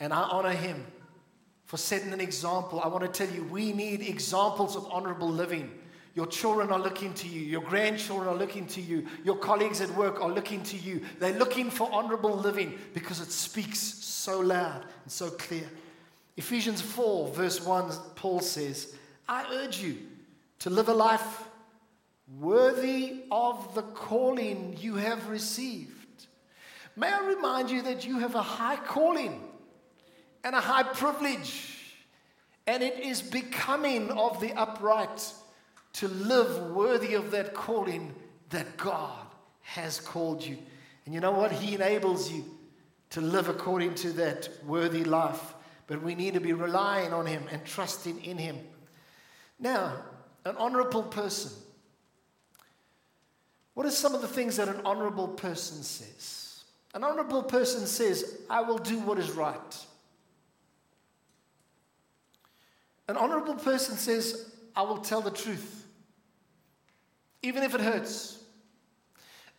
And 0.01 0.11
I 0.11 0.23
honor 0.23 0.49
him 0.49 0.83
for 1.65 1.77
setting 1.77 2.11
an 2.11 2.19
example. 2.19 2.81
I 2.81 2.87
want 2.87 3.03
to 3.03 3.25
tell 3.25 3.33
you, 3.33 3.43
we 3.45 3.71
need 3.71 4.01
examples 4.01 4.75
of 4.75 4.87
honorable 4.91 5.29
living. 5.29 5.71
Your 6.15 6.25
children 6.25 6.71
are 6.71 6.79
looking 6.79 7.13
to 7.13 7.27
you. 7.27 7.41
Your 7.41 7.61
grandchildren 7.61 8.27
are 8.27 8.35
looking 8.35 8.65
to 8.67 8.81
you. 8.81 9.05
Your 9.23 9.37
colleagues 9.37 9.79
at 9.79 9.91
work 9.91 10.19
are 10.19 10.29
looking 10.29 10.63
to 10.63 10.75
you. 10.75 11.01
They're 11.19 11.37
looking 11.37 11.69
for 11.69 11.87
honorable 11.93 12.35
living 12.35 12.79
because 12.95 13.21
it 13.21 13.31
speaks 13.31 13.79
so 13.79 14.39
loud 14.39 14.83
and 15.03 15.11
so 15.11 15.29
clear. 15.29 15.69
Ephesians 16.35 16.81
4, 16.81 17.27
verse 17.27 17.63
1, 17.63 17.91
Paul 18.15 18.39
says, 18.39 18.95
I 19.29 19.45
urge 19.53 19.79
you 19.79 19.97
to 20.59 20.71
live 20.71 20.89
a 20.89 20.93
life 20.93 21.43
worthy 22.39 23.21
of 23.29 23.75
the 23.75 23.83
calling 23.83 24.77
you 24.79 24.95
have 24.95 25.29
received. 25.29 26.25
May 26.95 27.07
I 27.07 27.27
remind 27.27 27.69
you 27.69 27.83
that 27.83 28.05
you 28.05 28.17
have 28.17 28.33
a 28.33 28.41
high 28.41 28.77
calling 28.77 29.41
and 30.43 30.55
a 30.55 30.59
high 30.59 30.83
privilege, 30.83 31.77
and 32.67 32.81
it 32.83 32.99
is 32.99 33.21
becoming 33.21 34.09
of 34.11 34.39
the 34.39 34.53
upright 34.53 35.33
to 35.93 36.07
live 36.07 36.71
worthy 36.71 37.13
of 37.13 37.31
that 37.31 37.53
calling 37.53 38.13
that 38.49 38.77
God 38.77 39.25
has 39.61 39.99
called 39.99 40.43
you. 40.43 40.57
And 41.05 41.13
you 41.13 41.19
know 41.19 41.31
what? 41.31 41.51
He 41.51 41.75
enables 41.75 42.31
you 42.31 42.45
to 43.11 43.21
live 43.21 43.49
according 43.49 43.95
to 43.95 44.11
that 44.13 44.49
worthy 44.65 45.03
life 45.03 45.53
but 45.91 46.01
we 46.01 46.15
need 46.15 46.35
to 46.35 46.39
be 46.39 46.53
relying 46.53 47.11
on 47.11 47.25
Him 47.25 47.43
and 47.51 47.65
trusting 47.65 48.23
in 48.23 48.37
Him. 48.37 48.57
Now, 49.59 49.91
an 50.45 50.55
honorable 50.57 51.03
person. 51.03 51.51
What 53.73 53.85
are 53.85 53.91
some 53.91 54.15
of 54.15 54.21
the 54.21 54.27
things 54.29 54.55
that 54.55 54.69
an 54.69 54.79
honorable 54.85 55.27
person 55.27 55.83
says? 55.83 56.63
An 56.93 57.03
honorable 57.03 57.43
person 57.43 57.85
says, 57.85 58.37
I 58.49 58.61
will 58.61 58.77
do 58.77 58.99
what 58.99 59.19
is 59.19 59.31
right. 59.31 59.85
An 63.11 63.17
honorable 63.17 63.55
person 63.55 63.97
says, 63.97 64.49
I 64.73 64.83
will 64.83 64.99
tell 64.99 65.19
the 65.19 65.31
truth, 65.31 65.85
even 67.43 67.61
if 67.61 67.75
it 67.75 67.81
hurts. 67.81 68.41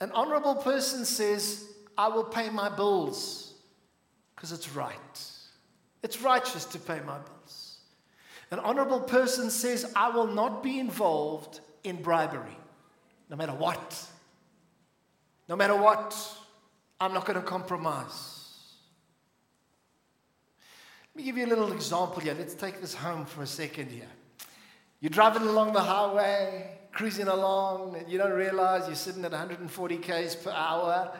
An 0.01 0.11
honorable 0.13 0.55
person 0.55 1.05
says, 1.05 1.63
I 1.99 2.09
will 2.09 2.25
pay 2.25 2.49
my 2.49 2.71
bills 2.71 3.53
because 4.35 4.53
it's 4.53 4.75
right. 4.75 5.21
It's 6.03 6.23
righteous 6.23 6.65
to 6.65 6.79
pay 6.79 7.01
my 7.01 7.19
bills. 7.19 7.81
An 8.53 8.59
honorable 8.59 9.01
person 9.01 9.51
says, 9.51 9.93
I 9.95 10.09
will 10.09 10.29
not 10.29 10.63
be 10.63 10.81
involved 10.81 11.61
in 11.85 12.01
bribery, 12.01 12.57
no 13.29 13.37
matter 13.37 13.53
what. 13.53 14.03
No 15.51 15.57
matter 15.57 15.77
what, 15.77 16.17
I'm 16.99 17.13
not 17.13 17.27
going 17.27 17.39
to 17.39 17.45
compromise. 17.45 18.42
Let 21.15 21.19
me 21.19 21.25
give 21.25 21.37
you 21.37 21.45
a 21.45 21.47
little 21.47 21.73
example 21.73 22.23
here. 22.23 22.35
Let's 22.39 22.55
take 22.55 22.81
this 22.81 22.95
home 22.95 23.27
for 23.27 23.43
a 23.43 23.47
second 23.47 23.91
here. 23.91 24.09
You're 25.01 25.11
driving 25.11 25.43
along 25.43 25.75
the 25.75 25.83
highway, 25.83 26.79
cruising 26.91 27.29
along, 27.29 27.97
and 27.97 28.11
you 28.11 28.17
don't 28.17 28.33
realize 28.33 28.87
you're 28.87 28.97
sitting 28.97 29.23
at 29.27 29.33
140 29.33 29.99
k's 29.99 30.35
per 30.35 30.51
hour. 30.51 31.13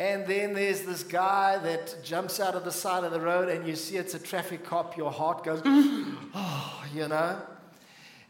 And 0.00 0.26
then 0.26 0.52
there's 0.52 0.82
this 0.82 1.04
guy 1.04 1.58
that 1.58 2.02
jumps 2.02 2.40
out 2.40 2.56
of 2.56 2.64
the 2.64 2.72
side 2.72 3.04
of 3.04 3.12
the 3.12 3.20
road, 3.20 3.48
and 3.48 3.68
you 3.68 3.76
see 3.76 3.98
it's 3.98 4.14
a 4.14 4.18
traffic 4.18 4.64
cop. 4.64 4.96
Your 4.96 5.12
heart 5.12 5.44
goes, 5.44 5.62
oh, 5.64 6.84
you 6.92 7.06
know. 7.06 7.40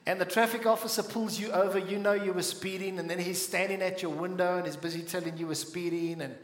And 0.04 0.20
the 0.20 0.26
traffic 0.26 0.66
officer 0.66 1.02
pulls 1.02 1.40
you 1.40 1.50
over. 1.52 1.78
You 1.78 1.98
know 1.98 2.12
you 2.12 2.34
were 2.34 2.42
speeding, 2.42 2.98
and 2.98 3.08
then 3.08 3.18
he's 3.18 3.40
standing 3.40 3.80
at 3.80 4.02
your 4.02 4.12
window 4.12 4.58
and 4.58 4.66
he's 4.66 4.76
busy 4.76 5.00
telling 5.00 5.38
you 5.38 5.46
were 5.46 5.54
speeding. 5.54 6.20
And, 6.20 6.36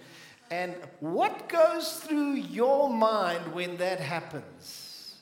and 0.50 0.74
what 1.00 1.48
goes 1.48 1.94
through 1.94 2.34
your 2.34 2.88
mind 2.88 3.52
when 3.52 3.76
that 3.78 3.98
happens? 4.00 5.16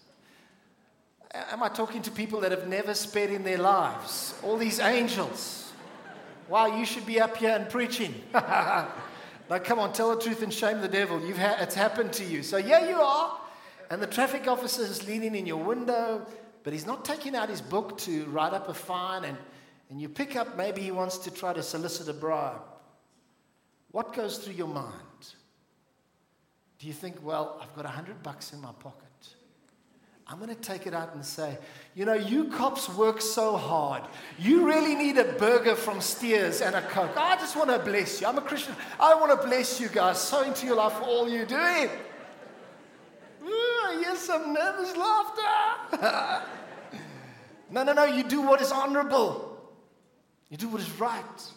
Am 1.32 1.62
I 1.62 1.68
talking 1.68 2.02
to 2.02 2.10
people 2.10 2.40
that 2.40 2.52
have 2.52 2.68
never 2.68 2.94
sped 2.94 3.30
in 3.30 3.42
their 3.42 3.58
lives? 3.58 4.34
All 4.42 4.56
these 4.56 4.78
angels. 4.78 5.72
Wow, 6.48 6.78
you 6.78 6.84
should 6.84 7.06
be 7.06 7.20
up 7.20 7.36
here 7.38 7.56
and 7.56 7.68
preaching. 7.68 8.14
now, 8.34 8.88
come 9.62 9.78
on, 9.78 9.92
tell 9.92 10.14
the 10.14 10.22
truth 10.22 10.42
and 10.42 10.52
shame 10.52 10.80
the 10.80 10.88
devil. 10.88 11.20
You've 11.24 11.38
ha- 11.38 11.56
it's 11.60 11.74
happened 11.74 12.12
to 12.14 12.24
you. 12.24 12.42
So, 12.42 12.58
yeah, 12.58 12.88
you 12.88 12.96
are. 12.96 13.40
And 13.90 14.00
the 14.00 14.06
traffic 14.06 14.46
officer 14.46 14.82
is 14.82 15.08
leaning 15.08 15.34
in 15.34 15.46
your 15.46 15.62
window, 15.62 16.26
but 16.62 16.72
he's 16.72 16.86
not 16.86 17.04
taking 17.04 17.34
out 17.34 17.48
his 17.48 17.60
book 17.60 17.96
to 17.98 18.24
write 18.26 18.52
up 18.52 18.68
a 18.68 18.74
fine. 18.74 19.24
And, 19.24 19.38
and 19.90 20.00
you 20.00 20.08
pick 20.08 20.36
up, 20.36 20.56
maybe 20.56 20.82
he 20.82 20.90
wants 20.90 21.18
to 21.18 21.30
try 21.30 21.54
to 21.54 21.62
solicit 21.62 22.08
a 22.08 22.12
bribe. 22.12 22.60
What 23.94 24.12
goes 24.12 24.38
through 24.38 24.54
your 24.54 24.66
mind? 24.66 24.88
Do 26.80 26.88
you 26.88 26.92
think, 26.92 27.24
well, 27.24 27.60
I've 27.62 27.72
got 27.76 27.84
a 27.84 27.88
hundred 27.88 28.24
bucks 28.24 28.52
in 28.52 28.60
my 28.60 28.72
pocket? 28.80 29.04
I'm 30.26 30.38
going 30.40 30.52
to 30.52 30.60
take 30.60 30.88
it 30.88 30.94
out 30.94 31.14
and 31.14 31.24
say, 31.24 31.58
you 31.94 32.04
know, 32.04 32.14
you 32.14 32.46
cops 32.46 32.88
work 32.88 33.20
so 33.20 33.56
hard. 33.56 34.02
You 34.36 34.66
really 34.66 34.96
need 34.96 35.16
a 35.18 35.34
burger 35.34 35.76
from 35.76 36.00
Steers 36.00 36.60
and 36.60 36.74
a 36.74 36.82
Coke. 36.82 37.16
I 37.16 37.36
just 37.36 37.54
want 37.54 37.70
to 37.70 37.78
bless 37.78 38.20
you. 38.20 38.26
I'm 38.26 38.36
a 38.36 38.40
Christian. 38.40 38.74
I 38.98 39.14
want 39.14 39.40
to 39.40 39.46
bless 39.46 39.80
you 39.80 39.88
guys. 39.88 40.20
So 40.20 40.42
into 40.42 40.66
your 40.66 40.74
life 40.74 40.94
for 40.94 41.04
all 41.04 41.28
you're 41.28 41.46
doing. 41.46 41.88
I 43.44 44.02
hear 44.04 44.16
some 44.16 44.52
nervous 44.52 44.96
laughter. 44.96 46.48
no, 47.70 47.84
no, 47.84 47.92
no. 47.92 48.06
You 48.06 48.24
do 48.24 48.42
what 48.42 48.60
is 48.60 48.72
honorable, 48.72 49.56
you 50.50 50.56
do 50.56 50.66
what 50.66 50.80
is 50.80 50.90
right. 50.98 51.52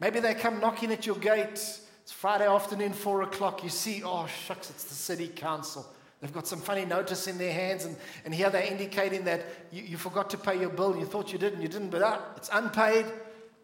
Maybe 0.00 0.18
they 0.18 0.34
come 0.34 0.60
knocking 0.60 0.90
at 0.92 1.06
your 1.06 1.16
gate. 1.16 1.50
It's 1.52 2.12
Friday 2.12 2.46
afternoon, 2.46 2.92
four 2.92 3.22
o'clock. 3.22 3.62
You 3.62 3.68
see, 3.68 4.02
oh, 4.04 4.26
shucks, 4.26 4.70
it's 4.70 4.84
the 4.84 4.94
city 4.94 5.28
council. 5.28 5.86
They've 6.20 6.32
got 6.32 6.46
some 6.46 6.60
funny 6.60 6.84
notice 6.84 7.26
in 7.28 7.38
their 7.38 7.52
hands, 7.52 7.84
and, 7.84 7.96
and 8.24 8.34
here 8.34 8.50
they're 8.50 8.62
indicating 8.62 9.24
that 9.24 9.42
you, 9.70 9.82
you 9.82 9.96
forgot 9.96 10.28
to 10.30 10.38
pay 10.38 10.58
your 10.58 10.68
bill. 10.68 10.96
You 10.96 11.06
thought 11.06 11.32
you 11.32 11.38
did, 11.38 11.54
and 11.54 11.62
you 11.62 11.68
didn't, 11.68 11.90
but 11.90 12.02
ah, 12.02 12.20
it's 12.36 12.50
unpaid. 12.52 13.06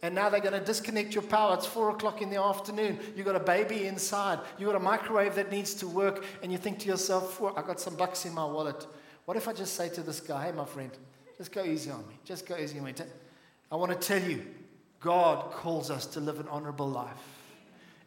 And 0.03 0.13
now 0.13 0.29
they're 0.29 0.39
going 0.39 0.53
to 0.53 0.63
disconnect 0.63 1.15
your 1.15 1.23
power. 1.23 1.55
It's 1.55 1.65
four 1.65 1.89
o'clock 1.89 2.21
in 2.21 2.29
the 2.29 2.39
afternoon. 2.39 2.99
You've 3.15 3.25
got 3.25 3.35
a 3.35 3.39
baby 3.39 3.87
inside. 3.87 4.39
You've 4.59 4.69
got 4.69 4.75
a 4.75 4.83
microwave 4.83 5.33
that 5.35 5.51
needs 5.51 5.73
to 5.75 5.87
work. 5.87 6.23
And 6.43 6.51
you 6.51 6.59
think 6.59 6.77
to 6.79 6.87
yourself, 6.87 7.41
I've 7.55 7.65
got 7.65 7.79
some 7.79 7.95
bucks 7.95 8.25
in 8.25 8.33
my 8.33 8.45
wallet. 8.45 8.85
What 9.25 9.37
if 9.37 9.47
I 9.47 9.53
just 9.53 9.73
say 9.73 9.89
to 9.89 10.01
this 10.01 10.19
guy, 10.19 10.45
hey, 10.45 10.51
my 10.51 10.65
friend, 10.65 10.91
just 11.35 11.51
go 11.51 11.63
easy 11.63 11.89
on 11.89 12.07
me. 12.07 12.13
Just 12.23 12.45
go 12.45 12.55
easy 12.57 12.77
on 12.77 12.85
me. 12.85 12.93
I 13.71 13.75
want 13.75 13.91
to 13.91 13.97
tell 13.97 14.21
you, 14.21 14.45
God 14.99 15.51
calls 15.51 15.89
us 15.91 16.05
to 16.07 16.19
live 16.19 16.39
an 16.39 16.47
honorable 16.49 16.89
life. 16.89 17.11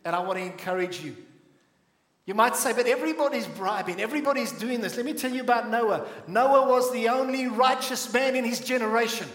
And 0.04 0.16
I 0.16 0.20
want 0.20 0.38
to 0.38 0.44
encourage 0.44 1.02
you 1.02 1.16
you 2.30 2.34
might 2.34 2.54
say, 2.54 2.72
but 2.72 2.86
everybody's 2.86 3.48
bribing, 3.48 4.00
everybody's 4.00 4.52
doing 4.52 4.80
this. 4.80 4.96
Let 4.96 5.04
me 5.04 5.14
tell 5.14 5.32
you 5.32 5.40
about 5.40 5.68
Noah. 5.68 6.06
Noah 6.28 6.68
was 6.68 6.92
the 6.92 7.08
only 7.08 7.48
righteous 7.48 8.12
man 8.12 8.36
in 8.36 8.44
his 8.44 8.60
generation. 8.60 9.26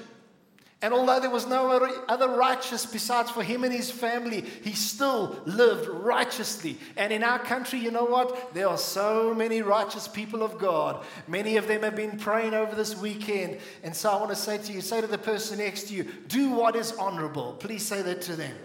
And 0.81 0.93
although 0.93 1.19
there 1.19 1.29
was 1.29 1.47
no 1.47 1.71
other 2.07 2.29
righteous 2.29 2.85
besides 2.85 3.31
for 3.31 3.41
him 3.41 3.63
and 3.63 3.73
his 3.73 3.89
family, 3.89 4.41
he 4.61 4.73
still 4.73 5.41
lived 5.45 5.87
righteously. 5.87 6.77
And 6.95 7.11
in 7.11 7.23
our 7.23 7.39
country, 7.39 7.79
you 7.79 7.91
know 7.91 8.03
what? 8.05 8.53
There 8.53 8.67
are 8.67 8.77
so 8.77 9.33
many 9.33 9.61
righteous 9.61 10.07
people 10.07 10.43
of 10.43 10.59
God. 10.59 11.03
Many 11.27 11.57
of 11.57 11.67
them 11.67 11.81
have 11.83 11.95
been 11.95 12.19
praying 12.19 12.53
over 12.53 12.75
this 12.75 12.95
weekend. 12.95 13.59
And 13.83 13.95
so 13.95 14.11
I 14.11 14.17
want 14.17 14.29
to 14.29 14.35
say 14.35 14.57
to 14.57 14.73
you, 14.73 14.81
say 14.81 15.01
to 15.01 15.07
the 15.07 15.17
person 15.17 15.57
next 15.57 15.87
to 15.87 15.95
you, 15.95 16.03
do 16.27 16.51
what 16.51 16.75
is 16.75 16.91
honorable. 16.93 17.53
Please 17.53 17.83
say 17.83 18.01
that 18.03 18.21
to 18.23 18.35
them. 18.35 18.55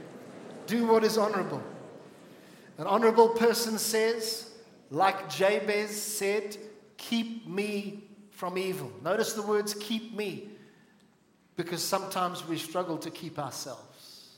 Do 0.67 0.87
what 0.89 1.05
is 1.05 1.17
honorable. 1.17 1.63
An 2.77 2.87
honorable 2.87 3.31
person 3.31 3.79
says, 3.79 4.51
like 4.91 5.31
Jabez 5.31 5.91
said, 5.91 6.57
keep 6.97 7.47
me 7.47 8.05
from 8.31 8.59
evil. 8.59 8.91
Notice 9.03 9.33
the 9.33 9.43
words 9.43 9.75
keep 9.75 10.15
me, 10.15 10.49
because 11.63 11.85
sometimes 11.85 12.47
we 12.47 12.57
struggle 12.57 12.97
to 12.97 13.11
keep 13.11 13.39
ourselves. 13.39 14.29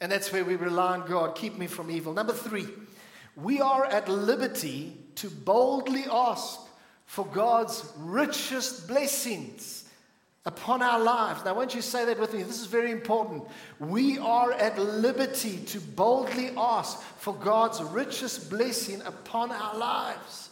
And 0.00 0.10
that's 0.10 0.32
where 0.32 0.44
we 0.44 0.56
rely 0.56 0.94
on 0.94 1.08
God. 1.08 1.36
Keep 1.36 1.58
me 1.58 1.66
from 1.66 1.90
evil. 1.90 2.12
Number 2.12 2.32
three, 2.32 2.66
we 3.36 3.60
are 3.60 3.84
at 3.84 4.08
liberty 4.08 4.96
to 5.16 5.30
boldly 5.30 6.04
ask 6.10 6.58
for 7.06 7.24
God's 7.26 7.88
richest 7.98 8.88
blessings 8.88 9.88
upon 10.44 10.82
our 10.82 10.98
lives. 10.98 11.44
Now, 11.44 11.54
won't 11.54 11.74
you 11.74 11.82
say 11.82 12.04
that 12.06 12.18
with 12.18 12.34
me? 12.34 12.42
This 12.42 12.60
is 12.60 12.66
very 12.66 12.90
important. 12.90 13.44
We 13.78 14.18
are 14.18 14.52
at 14.52 14.78
liberty 14.78 15.58
to 15.66 15.80
boldly 15.80 16.50
ask 16.56 17.00
for 17.18 17.34
God's 17.34 17.80
richest 17.82 18.50
blessing 18.50 19.02
upon 19.02 19.52
our 19.52 19.76
lives. 19.76 20.50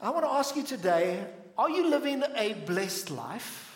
I 0.00 0.10
want 0.10 0.24
to 0.24 0.30
ask 0.30 0.56
you 0.56 0.62
today 0.62 1.26
are 1.58 1.68
you 1.68 1.90
living 1.90 2.22
a 2.36 2.54
blessed 2.54 3.10
life? 3.10 3.67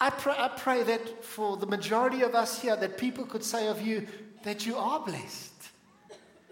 I 0.00 0.08
pray, 0.08 0.34
I 0.36 0.48
pray 0.48 0.82
that 0.84 1.22
for 1.24 1.58
the 1.58 1.66
majority 1.66 2.22
of 2.22 2.34
us 2.34 2.60
here, 2.60 2.74
that 2.76 2.96
people 2.96 3.26
could 3.26 3.44
say 3.44 3.66
of 3.66 3.82
you 3.82 4.06
that 4.44 4.64
you 4.64 4.76
are 4.76 5.00
blessed. 5.00 5.52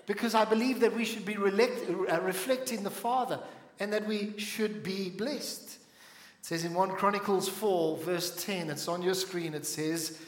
Because 0.07 0.35
I 0.35 0.45
believe 0.45 0.81
that 0.81 0.95
we 0.95 1.05
should 1.05 1.25
be 1.25 1.37
uh, 1.37 2.21
reflecting 2.21 2.83
the 2.83 2.91
Father 2.91 3.41
and 3.81 3.93
that 3.93 4.07
we 4.07 4.39
should 4.39 4.83
be 4.83 5.11
blessed. 5.11 5.77
It 6.41 6.47
says 6.47 6.65
in 6.65 6.75
1 6.75 6.91
Chronicles 6.91 7.49
4, 7.49 7.97
verse 7.99 8.45
10, 8.45 8.71
it's 8.71 8.89
on 8.89 9.03
your 9.03 9.15
screen, 9.15 9.55
it 9.55 9.67
says, 9.67 10.21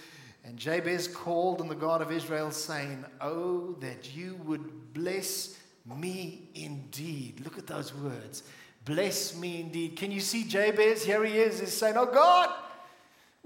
And 0.45 0.57
Jabez 0.57 1.07
called 1.09 1.61
on 1.61 1.69
the 1.69 1.75
God 1.75 2.03
of 2.03 2.11
Israel, 2.11 2.51
saying, 2.51 3.05
Oh, 3.21 3.77
that 3.81 4.15
you 4.15 4.41
would 4.45 4.95
bless 4.95 5.57
me 5.87 6.49
indeed. 6.55 7.41
Look 7.45 7.59
at 7.59 7.67
those 7.67 7.95
words. 7.95 8.43
Bless 8.85 9.37
me 9.37 9.61
indeed. 9.61 9.97
Can 9.97 10.11
you 10.11 10.21
see 10.21 10.45
Jabez? 10.45 11.05
Here 11.05 11.25
he 11.25 11.39
is. 11.39 11.61
He's 11.61 11.77
saying, 11.77 11.97
Oh 11.97 12.07
God, 12.07 12.51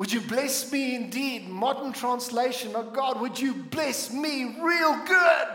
would 0.05 0.13
you 0.13 0.21
bless 0.21 0.71
me 0.71 0.97
indeed? 0.97 1.49
Modern 1.49 1.91
translation, 1.91 2.73
Oh 2.75 2.83
God, 2.83 3.23
would 3.23 3.41
you 3.41 3.55
bless 3.55 4.13
me 4.13 4.55
real 4.61 5.03
good? 5.07 5.49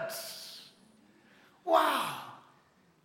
Wow. 1.64 2.16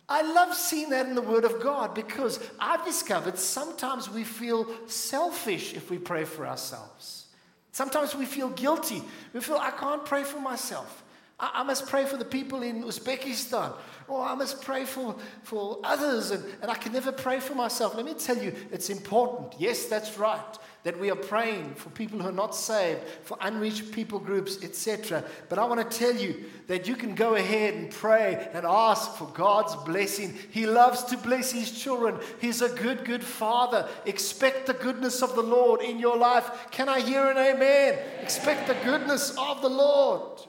I 0.09 0.23
love 0.23 0.55
seeing 0.55 0.89
that 0.89 1.05
in 1.05 1.13
the 1.13 1.21
Word 1.21 1.45
of 1.45 1.61
God 1.61 1.93
because 1.93 2.39
I've 2.59 2.83
discovered 2.83 3.37
sometimes 3.37 4.09
we 4.09 4.23
feel 4.23 4.65
selfish 4.87 5.75
if 5.75 5.91
we 5.91 5.99
pray 5.99 6.23
for 6.23 6.47
ourselves. 6.47 7.27
Sometimes 7.71 8.15
we 8.15 8.25
feel 8.25 8.49
guilty. 8.49 9.03
We 9.31 9.39
feel, 9.39 9.57
I 9.57 9.69
can't 9.69 10.03
pray 10.03 10.23
for 10.23 10.39
myself. 10.39 11.03
I, 11.39 11.51
I 11.55 11.63
must 11.63 11.87
pray 11.87 12.05
for 12.05 12.17
the 12.17 12.25
people 12.25 12.63
in 12.63 12.83
Uzbekistan. 12.83 13.73
Or 14.07 14.21
I 14.21 14.35
must 14.35 14.61
pray 14.61 14.85
for, 14.85 15.15
for 15.43 15.79
others, 15.83 16.31
and, 16.31 16.43
and 16.61 16.69
I 16.69 16.75
can 16.75 16.93
never 16.93 17.11
pray 17.11 17.39
for 17.39 17.55
myself. 17.55 17.95
Let 17.95 18.05
me 18.05 18.13
tell 18.13 18.37
you, 18.37 18.53
it's 18.71 18.89
important. 18.89 19.55
Yes, 19.57 19.85
that's 19.85 20.17
right 20.17 20.57
that 20.85 20.99
we 20.99 21.09
are 21.09 21.15
praying 21.15 21.73
for 21.73 21.89
people 21.89 22.19
who 22.19 22.29
are 22.29 22.31
not 22.31 22.55
saved, 22.55 23.01
for 23.23 23.35
unreached 23.41 23.91
people 23.91 24.19
groups, 24.19 24.63
etc. 24.63 25.23
But 25.49 25.57
I 25.57 25.65
want 25.65 25.89
to 25.89 25.97
tell 25.97 26.15
you 26.15 26.45
that 26.67 26.87
you 26.87 26.95
can 26.95 27.15
go 27.15 27.33
ahead 27.33 27.73
and 27.73 27.89
pray 27.89 28.47
and 28.53 28.67
ask 28.67 29.15
for 29.15 29.25
God's 29.33 29.75
blessing. 29.77 30.37
He 30.51 30.67
loves 30.67 31.03
to 31.05 31.17
bless 31.17 31.51
His 31.51 31.71
children. 31.71 32.19
He's 32.39 32.61
a 32.61 32.69
good, 32.69 33.03
good 33.03 33.23
Father. 33.23 33.89
Expect 34.05 34.67
the 34.67 34.75
goodness 34.75 35.23
of 35.23 35.33
the 35.33 35.41
Lord 35.41 35.81
in 35.81 35.97
your 35.97 36.17
life. 36.17 36.69
Can 36.69 36.87
I 36.87 36.99
hear 36.99 37.31
an 37.31 37.37
amen? 37.37 37.97
Expect 38.21 38.67
the 38.67 38.77
goodness 38.85 39.35
of 39.39 39.63
the 39.63 39.69
Lord. 39.69 40.39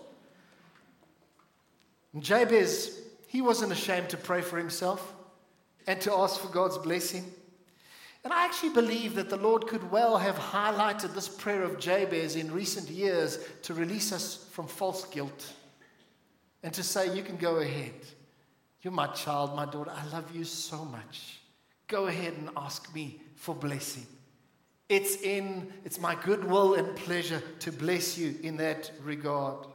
Jabez, 2.22 3.00
he 3.26 3.42
wasn't 3.42 3.72
ashamed 3.72 4.11
to 4.11 4.16
pray 4.16 4.40
for 4.40 4.59
himself 4.59 5.14
and 5.87 6.00
to 6.00 6.12
ask 6.12 6.40
for 6.40 6.48
God's 6.48 6.79
blessing. 6.79 7.24
And 8.24 8.33
I 8.33 8.44
actually 8.44 8.70
believe 8.70 9.14
that 9.14 9.31
the 9.31 9.37
Lord 9.37 9.68
could 9.68 9.90
well 9.90 10.16
have 10.18 10.37
highlighted 10.37 11.14
this 11.14 11.29
prayer 11.29 11.62
of 11.62 11.79
Jabez 11.79 12.35
in 12.35 12.50
recent 12.50 12.88
years 12.90 13.38
to 13.62 13.74
release 13.74 14.12
us 14.12 14.48
from 14.50 14.66
false 14.66 15.05
guilt 15.05 15.52
and 16.62 16.74
to 16.74 16.83
say, 16.83 17.14
You 17.14 17.22
can 17.22 17.37
go 17.37 17.57
ahead. 17.57 17.94
You're 18.83 18.92
my 18.92 19.07
child, 19.09 19.55
my 19.55 19.64
daughter. 19.64 19.92
I 19.94 20.07
love 20.09 20.35
you 20.35 20.44
so 20.44 20.85
much. 20.85 21.40
Go 21.87 22.07
ahead 22.07 22.35
and 22.35 22.50
ask 22.57 22.92
me 22.94 23.20
for 23.37 23.55
blessing. 23.55 24.07
It's 24.88 25.22
in 25.22 25.72
it's 25.85 26.00
my 26.00 26.16
goodwill 26.24 26.74
and 26.74 26.96
pleasure 26.96 27.42
to 27.61 27.72
bless 27.72 28.18
you 28.18 28.35
in 28.42 28.57
that 28.57 28.90
regard. 29.05 29.66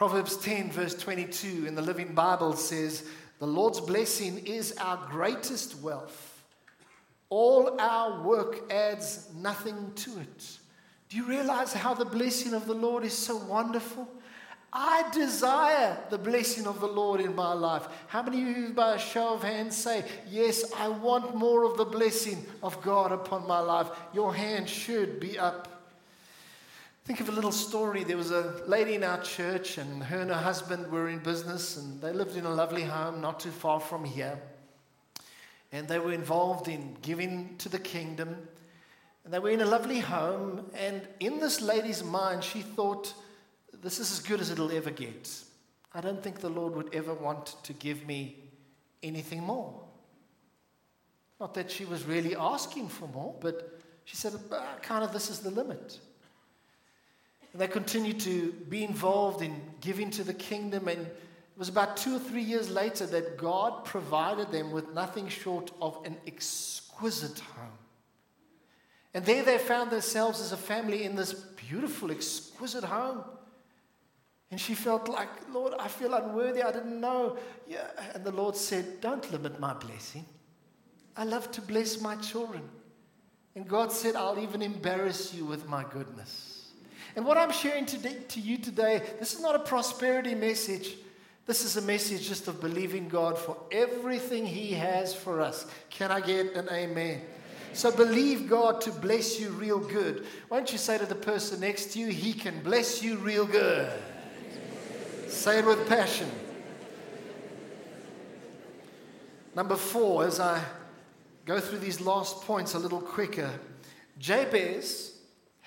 Proverbs 0.00 0.38
10 0.38 0.70
verse 0.70 0.94
22 0.94 1.66
in 1.66 1.74
the 1.74 1.82
Living 1.82 2.14
Bible 2.14 2.56
says, 2.56 3.04
The 3.38 3.46
Lord's 3.46 3.82
blessing 3.82 4.38
is 4.46 4.72
our 4.78 4.96
greatest 5.10 5.78
wealth. 5.82 6.42
All 7.28 7.78
our 7.78 8.22
work 8.22 8.72
adds 8.72 9.28
nothing 9.36 9.92
to 9.96 10.18
it. 10.20 10.58
Do 11.10 11.18
you 11.18 11.26
realize 11.26 11.74
how 11.74 11.92
the 11.92 12.06
blessing 12.06 12.54
of 12.54 12.66
the 12.66 12.72
Lord 12.72 13.04
is 13.04 13.12
so 13.12 13.36
wonderful? 13.36 14.08
I 14.72 15.06
desire 15.12 15.98
the 16.08 16.16
blessing 16.16 16.66
of 16.66 16.80
the 16.80 16.88
Lord 16.88 17.20
in 17.20 17.34
my 17.34 17.52
life. 17.52 17.86
How 18.06 18.22
many 18.22 18.40
of 18.40 18.56
you, 18.56 18.68
by 18.70 18.94
a 18.94 18.98
show 18.98 19.34
of 19.34 19.42
hands, 19.42 19.76
say, 19.76 20.06
Yes, 20.30 20.64
I 20.78 20.88
want 20.88 21.34
more 21.36 21.64
of 21.64 21.76
the 21.76 21.84
blessing 21.84 22.46
of 22.62 22.80
God 22.80 23.12
upon 23.12 23.46
my 23.46 23.60
life? 23.60 23.88
Your 24.14 24.34
hand 24.34 24.66
should 24.66 25.20
be 25.20 25.38
up. 25.38 25.69
Think 27.04 27.20
of 27.20 27.28
a 27.28 27.32
little 27.32 27.52
story. 27.52 28.04
There 28.04 28.16
was 28.16 28.30
a 28.30 28.62
lady 28.66 28.94
in 28.94 29.02
our 29.02 29.20
church, 29.22 29.78
and 29.78 30.02
her 30.02 30.20
and 30.20 30.30
her 30.30 30.36
husband 30.36 30.90
were 30.92 31.08
in 31.08 31.18
business, 31.18 31.76
and 31.76 32.00
they 32.00 32.12
lived 32.12 32.36
in 32.36 32.44
a 32.44 32.54
lovely 32.54 32.82
home 32.82 33.20
not 33.20 33.40
too 33.40 33.50
far 33.50 33.80
from 33.80 34.04
here. 34.04 34.40
And 35.72 35.88
they 35.88 35.98
were 35.98 36.12
involved 36.12 36.68
in 36.68 36.96
giving 37.02 37.56
to 37.58 37.68
the 37.68 37.78
kingdom. 37.78 38.36
And 39.24 39.32
they 39.32 39.38
were 39.38 39.50
in 39.50 39.60
a 39.60 39.66
lovely 39.66 40.00
home, 40.00 40.70
and 40.74 41.02
in 41.20 41.40
this 41.40 41.60
lady's 41.60 42.04
mind, 42.04 42.44
she 42.44 42.60
thought, 42.60 43.14
this 43.82 43.98
is 43.98 44.12
as 44.12 44.20
good 44.20 44.40
as 44.40 44.50
it'll 44.50 44.72
ever 44.72 44.90
get. 44.90 45.30
I 45.94 46.00
don't 46.00 46.22
think 46.22 46.40
the 46.40 46.50
Lord 46.50 46.76
would 46.76 46.94
ever 46.94 47.14
want 47.14 47.56
to 47.64 47.72
give 47.72 48.06
me 48.06 48.36
anything 49.02 49.42
more. 49.42 49.80
Not 51.40 51.54
that 51.54 51.70
she 51.70 51.86
was 51.86 52.04
really 52.04 52.36
asking 52.36 52.88
for 52.88 53.08
more, 53.08 53.34
but 53.40 53.80
she 54.04 54.16
said, 54.16 54.34
ah, 54.52 54.76
kind 54.82 55.02
of, 55.02 55.12
this 55.12 55.30
is 55.30 55.40
the 55.40 55.50
limit. 55.50 55.98
And 57.52 57.60
they 57.60 57.68
continued 57.68 58.20
to 58.20 58.52
be 58.68 58.84
involved 58.84 59.42
in 59.42 59.60
giving 59.80 60.10
to 60.12 60.24
the 60.24 60.34
kingdom. 60.34 60.88
And 60.88 61.00
it 61.00 61.58
was 61.58 61.68
about 61.68 61.96
two 61.96 62.16
or 62.16 62.18
three 62.18 62.42
years 62.42 62.70
later 62.70 63.06
that 63.06 63.36
God 63.36 63.84
provided 63.84 64.52
them 64.52 64.70
with 64.70 64.94
nothing 64.94 65.28
short 65.28 65.72
of 65.82 65.98
an 66.04 66.16
exquisite 66.26 67.40
home. 67.40 67.78
And 69.12 69.24
there 69.24 69.42
they 69.42 69.58
found 69.58 69.90
themselves 69.90 70.40
as 70.40 70.52
a 70.52 70.56
family 70.56 71.02
in 71.04 71.16
this 71.16 71.32
beautiful, 71.32 72.12
exquisite 72.12 72.84
home. 72.84 73.24
And 74.52 74.60
she 74.60 74.74
felt 74.74 75.08
like, 75.08 75.28
Lord, 75.52 75.74
I 75.78 75.88
feel 75.88 76.14
unworthy. 76.14 76.62
I 76.62 76.72
didn't 76.72 77.00
know. 77.00 77.36
Yeah. 77.68 77.88
And 78.14 78.24
the 78.24 78.32
Lord 78.32 78.56
said, 78.56 79.00
Don't 79.00 79.30
limit 79.30 79.60
my 79.60 79.74
blessing. 79.74 80.26
I 81.16 81.24
love 81.24 81.50
to 81.52 81.60
bless 81.60 82.00
my 82.00 82.16
children. 82.16 82.62
And 83.54 83.68
God 83.68 83.92
said, 83.92 84.16
I'll 84.16 84.38
even 84.38 84.62
embarrass 84.62 85.34
you 85.34 85.44
with 85.44 85.68
my 85.68 85.84
goodness. 85.84 86.59
And 87.16 87.24
what 87.24 87.36
I'm 87.36 87.52
sharing 87.52 87.86
to 87.86 88.40
you 88.40 88.58
today, 88.58 89.02
this 89.18 89.34
is 89.34 89.40
not 89.40 89.56
a 89.56 89.60
prosperity 89.60 90.34
message. 90.34 90.96
This 91.46 91.64
is 91.64 91.76
a 91.76 91.82
message 91.82 92.28
just 92.28 92.46
of 92.48 92.60
believing 92.60 93.08
God 93.08 93.36
for 93.36 93.56
everything 93.72 94.46
He 94.46 94.72
has 94.74 95.14
for 95.14 95.40
us. 95.40 95.66
Can 95.90 96.12
I 96.12 96.20
get 96.20 96.54
an 96.54 96.68
amen? 96.70 97.22
So 97.72 97.90
believe 97.90 98.48
God 98.48 98.80
to 98.82 98.92
bless 98.92 99.40
you 99.40 99.50
real 99.50 99.78
good. 99.78 100.26
Why 100.48 100.58
don't 100.58 100.70
you 100.70 100.78
say 100.78 100.98
to 100.98 101.06
the 101.06 101.14
person 101.14 101.60
next 101.60 101.92
to 101.92 101.98
you, 101.98 102.06
He 102.08 102.32
can 102.32 102.62
bless 102.62 103.02
you 103.02 103.16
real 103.16 103.46
good? 103.46 103.90
Say 105.28 105.58
it 105.58 105.66
with 105.66 105.88
passion. 105.88 106.30
Number 109.54 109.76
four, 109.76 110.24
as 110.24 110.38
I 110.38 110.62
go 111.44 111.58
through 111.58 111.78
these 111.78 112.00
last 112.00 112.42
points 112.42 112.74
a 112.74 112.78
little 112.78 113.00
quicker, 113.00 113.50
Jabez 114.18 115.09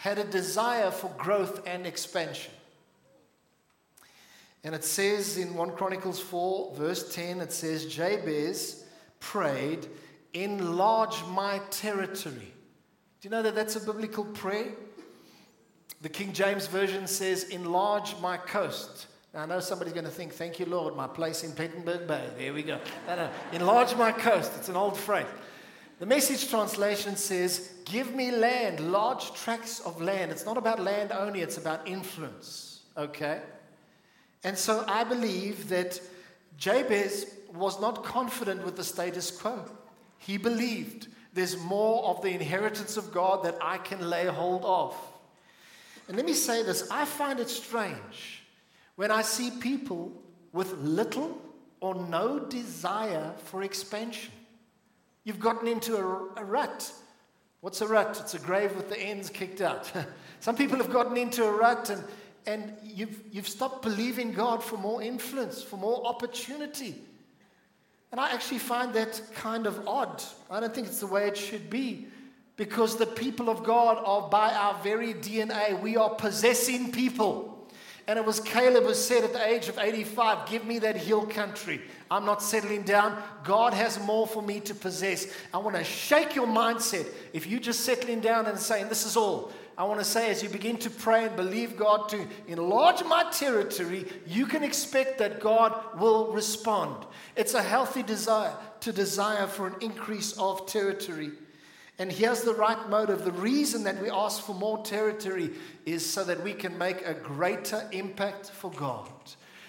had 0.03 0.19
a 0.19 0.25
desire 0.25 0.91
for 0.91 1.09
growth 1.17 1.65
and 1.65 1.87
expansion. 1.87 2.51
And 4.65 4.75
it 4.75 4.83
says 4.83 5.37
in 5.37 5.55
1 5.55 5.71
Chronicles 5.77 6.19
4, 6.19 6.75
verse 6.75 7.15
10, 7.15 7.39
it 7.39 7.53
says, 7.53 7.85
Jabez 7.85 8.83
prayed, 9.21 9.87
Enlarge 10.33 11.23
my 11.27 11.61
territory. 11.69 12.35
Do 13.21 13.27
you 13.27 13.29
know 13.29 13.43
that 13.43 13.55
that's 13.55 13.77
a 13.77 13.79
biblical 13.79 14.25
prayer? 14.25 14.73
The 16.01 16.09
King 16.09 16.33
James 16.33 16.67
Version 16.67 17.07
says, 17.07 17.45
Enlarge 17.45 18.13
my 18.19 18.35
coast. 18.35 19.07
Now, 19.33 19.43
I 19.43 19.45
know 19.45 19.61
somebody's 19.61 19.93
going 19.93 20.03
to 20.03 20.11
think, 20.11 20.33
thank 20.33 20.59
you, 20.59 20.65
Lord, 20.65 20.97
my 20.97 21.07
place 21.07 21.45
in 21.45 21.51
Plettenberg 21.51 22.07
Bay. 22.07 22.27
There 22.37 22.53
we 22.53 22.63
go. 22.63 22.77
No, 23.07 23.15
no. 23.15 23.29
Enlarge 23.53 23.95
my 23.95 24.11
coast. 24.11 24.51
It's 24.57 24.67
an 24.67 24.75
old 24.75 24.97
phrase. 24.97 25.27
The 25.99 26.05
message 26.05 26.49
translation 26.49 27.15
says, 27.15 27.71
give 27.85 28.13
me 28.13 28.31
land, 28.31 28.91
large 28.91 29.33
tracts 29.33 29.79
of 29.81 30.01
land. 30.01 30.31
It's 30.31 30.45
not 30.45 30.57
about 30.57 30.79
land 30.79 31.11
only, 31.11 31.41
it's 31.41 31.57
about 31.57 31.87
influence. 31.87 32.81
Okay? 32.97 33.41
And 34.43 34.57
so 34.57 34.83
I 34.87 35.03
believe 35.03 35.69
that 35.69 36.01
Jabez 36.57 37.33
was 37.53 37.79
not 37.79 38.03
confident 38.03 38.65
with 38.65 38.75
the 38.75 38.83
status 38.83 39.31
quo. 39.31 39.63
He 40.17 40.37
believed 40.37 41.07
there's 41.33 41.57
more 41.57 42.03
of 42.05 42.21
the 42.21 42.29
inheritance 42.29 42.97
of 42.97 43.11
God 43.11 43.43
that 43.43 43.57
I 43.61 43.77
can 43.77 44.09
lay 44.09 44.25
hold 44.25 44.63
of. 44.65 44.95
And 46.07 46.17
let 46.17 46.25
me 46.25 46.33
say 46.33 46.63
this 46.63 46.89
I 46.91 47.05
find 47.05 47.39
it 47.39 47.49
strange 47.49 48.43
when 48.95 49.11
I 49.11 49.21
see 49.21 49.51
people 49.51 50.11
with 50.51 50.73
little 50.73 51.41
or 51.79 51.95
no 51.95 52.39
desire 52.39 53.33
for 53.45 53.63
expansion. 53.63 54.31
You've 55.23 55.39
gotten 55.39 55.67
into 55.67 55.95
a, 55.95 56.41
a 56.41 56.45
rut. 56.45 56.91
What's 57.61 57.81
a 57.81 57.87
rut? 57.87 58.17
It's 58.19 58.33
a 58.33 58.39
grave 58.39 58.75
with 58.75 58.89
the 58.89 58.99
ends 58.99 59.29
kicked 59.29 59.61
out. 59.61 59.91
Some 60.41 60.55
people 60.55 60.77
have 60.77 60.91
gotten 60.91 61.15
into 61.15 61.45
a 61.45 61.51
rut 61.51 61.89
and, 61.89 62.03
and 62.45 62.77
you've, 62.83 63.21
you've 63.31 63.47
stopped 63.47 63.81
believing 63.81 64.33
God 64.33 64.63
for 64.63 64.77
more 64.77 65.01
influence, 65.01 65.63
for 65.63 65.77
more 65.77 66.05
opportunity. 66.05 67.01
And 68.11 68.19
I 68.19 68.31
actually 68.31 68.59
find 68.59 68.93
that 68.93 69.21
kind 69.33 69.65
of 69.65 69.87
odd. 69.87 70.21
I 70.51 70.59
don't 70.59 70.73
think 70.73 70.87
it's 70.87 70.99
the 70.99 71.07
way 71.07 71.27
it 71.27 71.37
should 71.37 71.69
be 71.69 72.07
because 72.55 72.97
the 72.97 73.05
people 73.05 73.49
of 73.49 73.63
God 73.63 73.97
are 74.05 74.29
by 74.29 74.53
our 74.53 74.75
very 74.83 75.13
DNA, 75.13 75.79
we 75.81 75.97
are 75.97 76.09
possessing 76.11 76.91
people. 76.91 77.52
And 78.07 78.19
it 78.19 78.25
was 78.25 78.41
Caleb 78.41 78.83
who 78.83 78.93
said 78.93 79.23
at 79.23 79.31
the 79.31 79.45
age 79.45 79.69
of 79.69 79.77
85, 79.77 80.49
Give 80.49 80.65
me 80.65 80.79
that 80.79 80.97
hill 80.97 81.25
country. 81.25 81.81
I'm 82.11 82.25
not 82.25 82.43
settling 82.43 82.83
down. 82.83 83.21
God 83.43 83.73
has 83.73 83.99
more 83.99 84.27
for 84.27 84.43
me 84.43 84.59
to 84.61 84.75
possess. 84.75 85.27
I 85.53 85.57
want 85.59 85.77
to 85.77 85.83
shake 85.83 86.35
your 86.35 86.47
mindset. 86.47 87.07
If 87.31 87.47
you're 87.47 87.61
just 87.61 87.81
settling 87.81 88.19
down 88.19 88.45
and 88.47 88.59
saying, 88.59 88.89
This 88.89 89.05
is 89.05 89.15
all, 89.15 89.53
I 89.77 89.85
want 89.85 89.99
to 89.99 90.05
say 90.05 90.29
as 90.29 90.43
you 90.43 90.49
begin 90.49 90.77
to 90.77 90.89
pray 90.89 91.25
and 91.25 91.35
believe 91.35 91.77
God 91.77 92.09
to 92.09 92.27
enlarge 92.47 93.03
my 93.05 93.29
territory, 93.31 94.05
you 94.27 94.45
can 94.45 94.63
expect 94.63 95.17
that 95.17 95.39
God 95.39 95.73
will 95.97 96.31
respond. 96.31 97.05
It's 97.35 97.55
a 97.55 97.63
healthy 97.63 98.03
desire 98.03 98.55
to 98.81 98.91
desire 98.91 99.47
for 99.47 99.67
an 99.67 99.75
increase 99.81 100.37
of 100.37 100.67
territory. 100.67 101.31
And 101.99 102.11
here's 102.11 102.41
the 102.41 102.55
right 102.55 102.89
motive. 102.89 103.23
The 103.23 103.31
reason 103.31 103.83
that 103.83 104.01
we 104.01 104.09
ask 104.09 104.43
for 104.43 104.55
more 104.55 104.83
territory 104.83 105.51
is 105.85 106.07
so 106.07 106.23
that 106.23 106.43
we 106.43 106.53
can 106.53 106.77
make 106.77 107.05
a 107.05 107.13
greater 107.13 107.87
impact 107.91 108.49
for 108.49 108.71
God. 108.71 109.09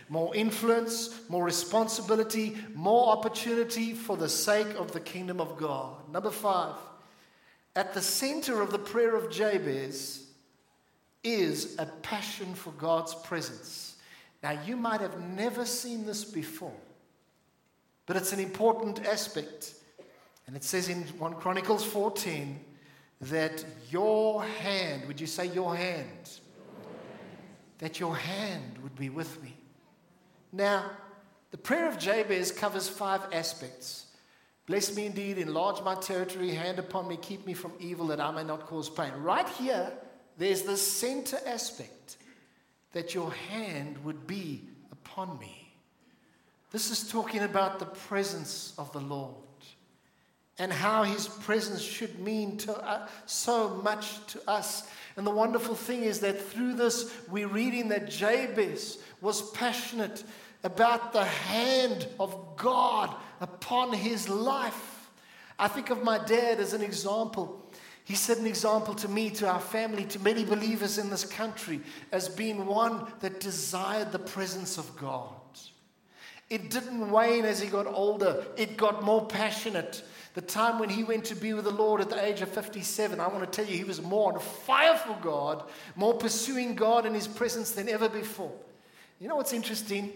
More 0.08 0.34
influence, 0.34 1.20
more 1.28 1.44
responsibility, 1.44 2.56
more 2.74 3.08
opportunity 3.08 3.92
for 3.92 4.16
the 4.16 4.28
sake 4.28 4.74
of 4.78 4.92
the 4.92 5.00
kingdom 5.00 5.40
of 5.40 5.56
God. 5.56 5.96
Number 6.10 6.30
five, 6.30 6.76
at 7.76 7.92
the 7.92 8.00
center 8.00 8.62
of 8.62 8.70
the 8.70 8.78
prayer 8.78 9.16
of 9.16 9.30
Jabez 9.30 10.26
is 11.22 11.76
a 11.78 11.86
passion 11.86 12.54
for 12.54 12.70
God's 12.72 13.14
presence. 13.14 13.96
Now, 14.42 14.58
you 14.66 14.76
might 14.76 15.00
have 15.00 15.20
never 15.20 15.64
seen 15.64 16.04
this 16.04 16.24
before, 16.24 16.76
but 18.06 18.16
it's 18.16 18.32
an 18.32 18.40
important 18.40 19.04
aspect 19.06 19.74
and 20.46 20.56
it 20.56 20.64
says 20.64 20.88
in 20.88 21.02
1 21.02 21.34
Chronicles 21.34 21.84
14 21.84 22.60
that 23.22 23.64
your 23.90 24.44
hand, 24.44 25.06
would 25.06 25.20
you 25.20 25.26
say 25.26 25.46
your 25.46 25.74
hand? 25.74 26.30
That 27.78 27.98
your 27.98 28.16
hand 28.16 28.78
would 28.82 28.94
be 28.96 29.08
with 29.08 29.42
me. 29.42 29.56
Now, 30.52 30.90
the 31.50 31.56
prayer 31.56 31.88
of 31.88 31.98
Jabez 31.98 32.52
covers 32.52 32.88
five 32.88 33.22
aspects. 33.32 34.06
Bless 34.66 34.94
me 34.94 35.06
indeed, 35.06 35.38
enlarge 35.38 35.82
my 35.82 35.94
territory, 35.94 36.50
hand 36.50 36.78
upon 36.78 37.08
me, 37.08 37.16
keep 37.16 37.46
me 37.46 37.54
from 37.54 37.72
evil 37.78 38.06
that 38.08 38.20
I 38.20 38.30
may 38.30 38.44
not 38.44 38.66
cause 38.66 38.88
pain. 38.88 39.12
Right 39.18 39.48
here, 39.48 39.92
there's 40.38 40.62
the 40.62 40.76
center 40.76 41.38
aspect 41.46 42.16
that 42.92 43.14
your 43.14 43.32
hand 43.32 44.02
would 44.04 44.26
be 44.26 44.62
upon 44.90 45.38
me. 45.38 45.72
This 46.70 46.90
is 46.90 47.08
talking 47.10 47.42
about 47.42 47.78
the 47.78 47.86
presence 47.86 48.74
of 48.78 48.92
the 48.92 49.00
Lord 49.00 49.34
and 50.58 50.72
how 50.72 51.02
his 51.02 51.26
presence 51.26 51.82
should 51.82 52.18
mean 52.18 52.56
to 52.58 52.76
uh, 52.76 53.06
so 53.26 53.80
much 53.82 54.24
to 54.28 54.40
us. 54.48 54.88
And 55.16 55.26
the 55.26 55.30
wonderful 55.30 55.74
thing 55.74 56.04
is 56.04 56.20
that 56.20 56.40
through 56.40 56.74
this, 56.74 57.12
we're 57.28 57.48
reading 57.48 57.88
that 57.88 58.08
Jabez 58.08 58.98
was 59.20 59.50
passionate 59.50 60.22
about 60.62 61.12
the 61.12 61.24
hand 61.24 62.08
of 62.18 62.56
God 62.56 63.14
upon 63.40 63.92
his 63.92 64.28
life. 64.28 65.10
I 65.58 65.68
think 65.68 65.90
of 65.90 66.02
my 66.02 66.18
dad 66.18 66.58
as 66.58 66.72
an 66.72 66.82
example. 66.82 67.60
He 68.04 68.14
set 68.14 68.38
an 68.38 68.46
example 68.46 68.94
to 68.96 69.08
me, 69.08 69.30
to 69.30 69.48
our 69.48 69.60
family, 69.60 70.04
to 70.06 70.18
many 70.18 70.44
believers 70.44 70.98
in 70.98 71.10
this 71.10 71.24
country, 71.24 71.80
as 72.12 72.28
being 72.28 72.66
one 72.66 73.06
that 73.20 73.40
desired 73.40 74.12
the 74.12 74.18
presence 74.18 74.78
of 74.78 74.96
God. 74.96 75.30
It 76.50 76.70
didn't 76.70 77.10
wane 77.10 77.44
as 77.44 77.60
he 77.60 77.68
got 77.68 77.86
older, 77.86 78.44
it 78.56 78.76
got 78.76 79.02
more 79.02 79.26
passionate. 79.26 80.02
The 80.34 80.42
time 80.42 80.80
when 80.80 80.88
he 80.88 81.04
went 81.04 81.24
to 81.26 81.36
be 81.36 81.54
with 81.54 81.64
the 81.64 81.70
Lord 81.70 82.00
at 82.00 82.10
the 82.10 82.22
age 82.22 82.42
of 82.42 82.48
57, 82.48 83.20
I 83.20 83.28
want 83.28 83.40
to 83.40 83.46
tell 83.46 83.70
you, 83.70 83.78
he 83.78 83.84
was 83.84 84.02
more 84.02 84.32
on 84.32 84.40
fire 84.40 84.96
for 84.96 85.16
God, 85.22 85.62
more 85.94 86.14
pursuing 86.14 86.74
God 86.74 87.06
in 87.06 87.14
his 87.14 87.28
presence 87.28 87.70
than 87.70 87.88
ever 87.88 88.08
before. 88.08 88.52
You 89.20 89.28
know 89.28 89.36
what's 89.36 89.52
interesting? 89.52 90.12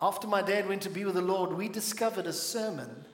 After 0.00 0.28
my 0.28 0.42
dad 0.42 0.68
went 0.68 0.82
to 0.82 0.90
be 0.90 1.04
with 1.04 1.14
the 1.14 1.22
Lord, 1.22 1.52
we 1.52 1.68
discovered 1.68 2.26
a 2.26 2.32
sermon 2.32 3.04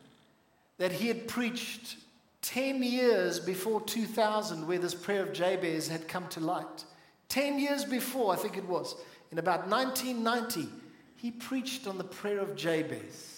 that 0.76 0.92
he 0.92 1.08
had 1.08 1.26
preached 1.26 1.96
10 2.42 2.82
years 2.82 3.40
before 3.40 3.80
2000, 3.80 4.66
where 4.66 4.78
this 4.78 4.94
prayer 4.94 5.22
of 5.22 5.32
Jabez 5.32 5.88
had 5.88 6.08
come 6.08 6.28
to 6.28 6.40
light. 6.40 6.84
10 7.30 7.58
years 7.58 7.86
before, 7.86 8.34
I 8.34 8.36
think 8.36 8.58
it 8.58 8.68
was, 8.68 8.96
in 9.30 9.38
about 9.38 9.66
1990, 9.66 10.68
he 11.16 11.30
preached 11.30 11.86
on 11.86 11.96
the 11.96 12.04
prayer 12.04 12.40
of 12.40 12.54
Jabez. 12.54 13.31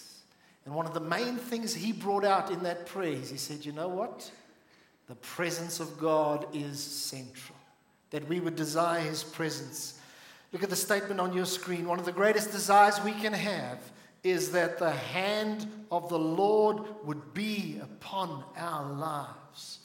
And 0.65 0.73
one 0.73 0.85
of 0.85 0.93
the 0.93 0.99
main 0.99 1.37
things 1.37 1.73
he 1.73 1.91
brought 1.91 2.25
out 2.25 2.49
in 2.51 2.63
that 2.63 2.87
prayer 2.87 3.13
is 3.13 3.29
he 3.29 3.37
said, 3.37 3.65
You 3.65 3.71
know 3.71 3.87
what? 3.87 4.29
The 5.07 5.15
presence 5.15 5.79
of 5.79 5.99
God 5.99 6.47
is 6.53 6.79
central, 6.79 7.57
that 8.09 8.27
we 8.27 8.39
would 8.39 8.55
desire 8.55 9.01
his 9.01 9.23
presence. 9.23 9.99
Look 10.51 10.63
at 10.63 10.69
the 10.69 10.75
statement 10.75 11.19
on 11.19 11.33
your 11.33 11.45
screen. 11.45 11.87
One 11.87 11.99
of 11.99 12.05
the 12.05 12.11
greatest 12.11 12.51
desires 12.51 12.99
we 13.03 13.11
can 13.11 13.33
have 13.33 13.79
is 14.23 14.51
that 14.51 14.79
the 14.79 14.91
hand 14.91 15.67
of 15.91 16.09
the 16.09 16.17
Lord 16.17 16.79
would 17.03 17.33
be 17.35 17.79
upon 17.83 18.43
our 18.57 18.91
lives. 18.93 19.79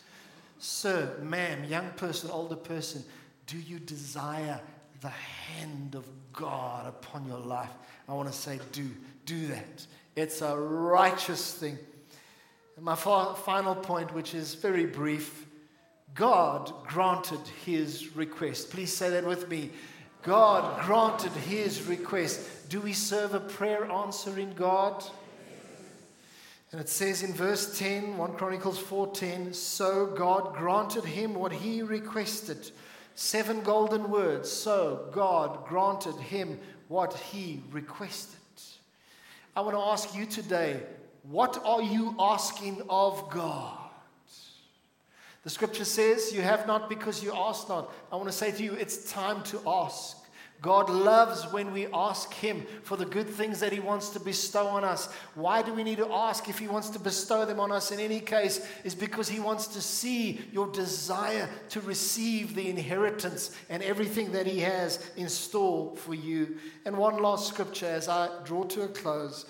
Sir, 0.59 1.19
ma'am, 1.23 1.65
young 1.65 1.91
person, 1.91 2.31
older 2.31 2.57
person, 2.57 3.05
do 3.47 3.59
you 3.59 3.79
desire 3.79 4.61
the 5.03 5.09
hand 5.09 5.95
of 5.95 6.07
God 6.33 6.87
upon 6.87 7.27
your 7.27 7.39
life? 7.39 7.71
I 8.09 8.15
want 8.15 8.33
to 8.33 8.39
say, 8.39 8.59
do, 8.73 8.89
do 9.27 9.49
that. 9.49 9.87
It's 10.21 10.43
a 10.43 10.55
righteous 10.55 11.55
thing. 11.55 11.79
And 12.77 12.85
my 12.85 12.95
fa- 12.95 13.35
final 13.35 13.75
point, 13.75 14.13
which 14.13 14.35
is 14.35 14.55
very 14.55 14.85
brief 14.85 15.47
God 16.15 16.73
granted 16.87 17.41
his 17.65 18.15
request. 18.17 18.71
Please 18.71 18.95
say 18.95 19.11
that 19.11 19.25
with 19.25 19.49
me. 19.49 19.71
God 20.23 20.85
granted 20.85 21.33
his 21.33 21.87
request. 21.87 22.69
Do 22.69 22.81
we 22.81 22.93
serve 22.93 23.33
a 23.33 23.41
prayer 23.41 23.91
answering 23.91 24.53
God? 24.57 25.05
And 26.73 26.81
it 26.81 26.89
says 26.89 27.23
in 27.23 27.33
verse 27.33 27.79
10, 27.79 28.19
1 28.19 28.35
Chronicles 28.35 28.79
4:10, 28.79 29.55
so 29.55 30.07
God 30.07 30.55
granted 30.55 31.05
him 31.05 31.35
what 31.35 31.53
he 31.53 31.81
requested. 31.81 32.71
Seven 33.15 33.63
golden 33.63 34.11
words. 34.11 34.51
So 34.51 35.09
God 35.13 35.65
granted 35.67 36.17
him 36.17 36.59
what 36.89 37.15
he 37.15 37.63
requested. 37.71 38.40
I 39.57 39.61
want 39.63 39.77
to 39.77 39.83
ask 39.83 40.15
you 40.15 40.27
today, 40.27 40.81
what 41.23 41.61
are 41.65 41.83
you 41.83 42.15
asking 42.19 42.83
of 42.89 43.31
God? 43.31 43.77
The 45.43 45.51
scripture 45.51 45.85
says, 45.85 46.33
You 46.33 46.43
have 46.43 46.67
not 46.67 46.89
because 46.89 47.23
you 47.23 47.35
ask 47.35 47.69
not. 47.69 47.93
I 48.13 48.17
want 48.17 48.29
to 48.29 48.33
say 48.33 48.53
to 48.53 48.63
you, 48.63 48.75
it's 48.75 49.11
time 49.11 49.43
to 49.45 49.61
ask. 49.67 50.17
God 50.61 50.91
loves 50.91 51.51
when 51.53 51.73
we 51.73 51.87
ask 51.95 52.35
Him 52.35 52.67
for 52.83 52.97
the 52.97 53.07
good 53.07 53.29
things 53.29 53.61
that 53.61 53.73
He 53.73 53.81
wants 53.81 54.11
to 54.11 54.21
bestow 54.21 54.67
on 54.67 54.85
us. 54.85 55.11
Why 55.35 55.63
do 55.63 55.73
we 55.73 55.83
need 55.83 55.97
to 55.99 56.13
ask 56.13 56.49
if 56.49 56.59
He 56.59 56.69
wants 56.69 56.91
to 56.91 56.99
bestow 56.99 57.47
them 57.47 57.61
on 57.61 57.73
us 57.73 57.93
in 57.93 58.01
any 58.01 58.21
case? 58.21 58.67
Is 58.85 58.95
because 58.95 59.29
He 59.29 59.41
wants 59.41 59.69
to 59.69 59.81
see 59.81 60.41
your 60.53 60.67
desire 60.69 61.49
to 61.71 61.81
receive 61.81 62.55
the 62.55 62.69
inheritance 62.69 63.57
and 63.71 63.83
everything 63.83 64.33
that 64.33 64.47
He 64.47 64.61
has 64.61 65.11
in 65.17 65.31
store 65.31 65.97
for 65.97 66.15
you. 66.15 66.59
And 66.85 66.97
one 66.97 67.23
last 67.23 67.49
scripture 67.49 67.87
as 67.87 68.09
I 68.09 68.29
draw 68.45 68.65
to 68.65 68.83
a 68.83 68.89
close 68.89 69.47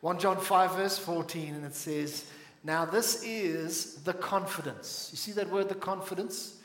1 0.00 0.18
John 0.18 0.38
5, 0.40 0.76
verse 0.76 0.98
14, 0.98 1.54
and 1.54 1.64
it 1.64 1.74
says, 1.74 2.24
Now 2.64 2.86
this 2.86 3.22
is 3.22 3.96
the 3.96 4.14
confidence. 4.14 5.10
You 5.12 5.18
see 5.18 5.32
that 5.32 5.50
word, 5.50 5.68
the 5.68 5.74
confidence? 5.74 6.56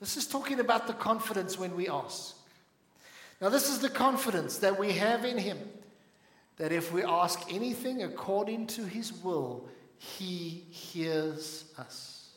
This 0.00 0.18
is 0.18 0.26
talking 0.26 0.60
about 0.60 0.86
the 0.86 0.92
confidence 0.92 1.58
when 1.58 1.74
we 1.76 1.88
ask. 1.88 2.36
Now, 3.44 3.50
this 3.50 3.68
is 3.68 3.80
the 3.80 3.90
confidence 3.90 4.56
that 4.60 4.78
we 4.78 4.92
have 4.92 5.26
in 5.26 5.36
Him 5.36 5.58
that 6.56 6.72
if 6.72 6.90
we 6.94 7.04
ask 7.04 7.52
anything 7.52 8.02
according 8.02 8.68
to 8.68 8.86
His 8.86 9.12
will, 9.12 9.68
He 9.98 10.64
hears 10.70 11.66
us. 11.76 12.30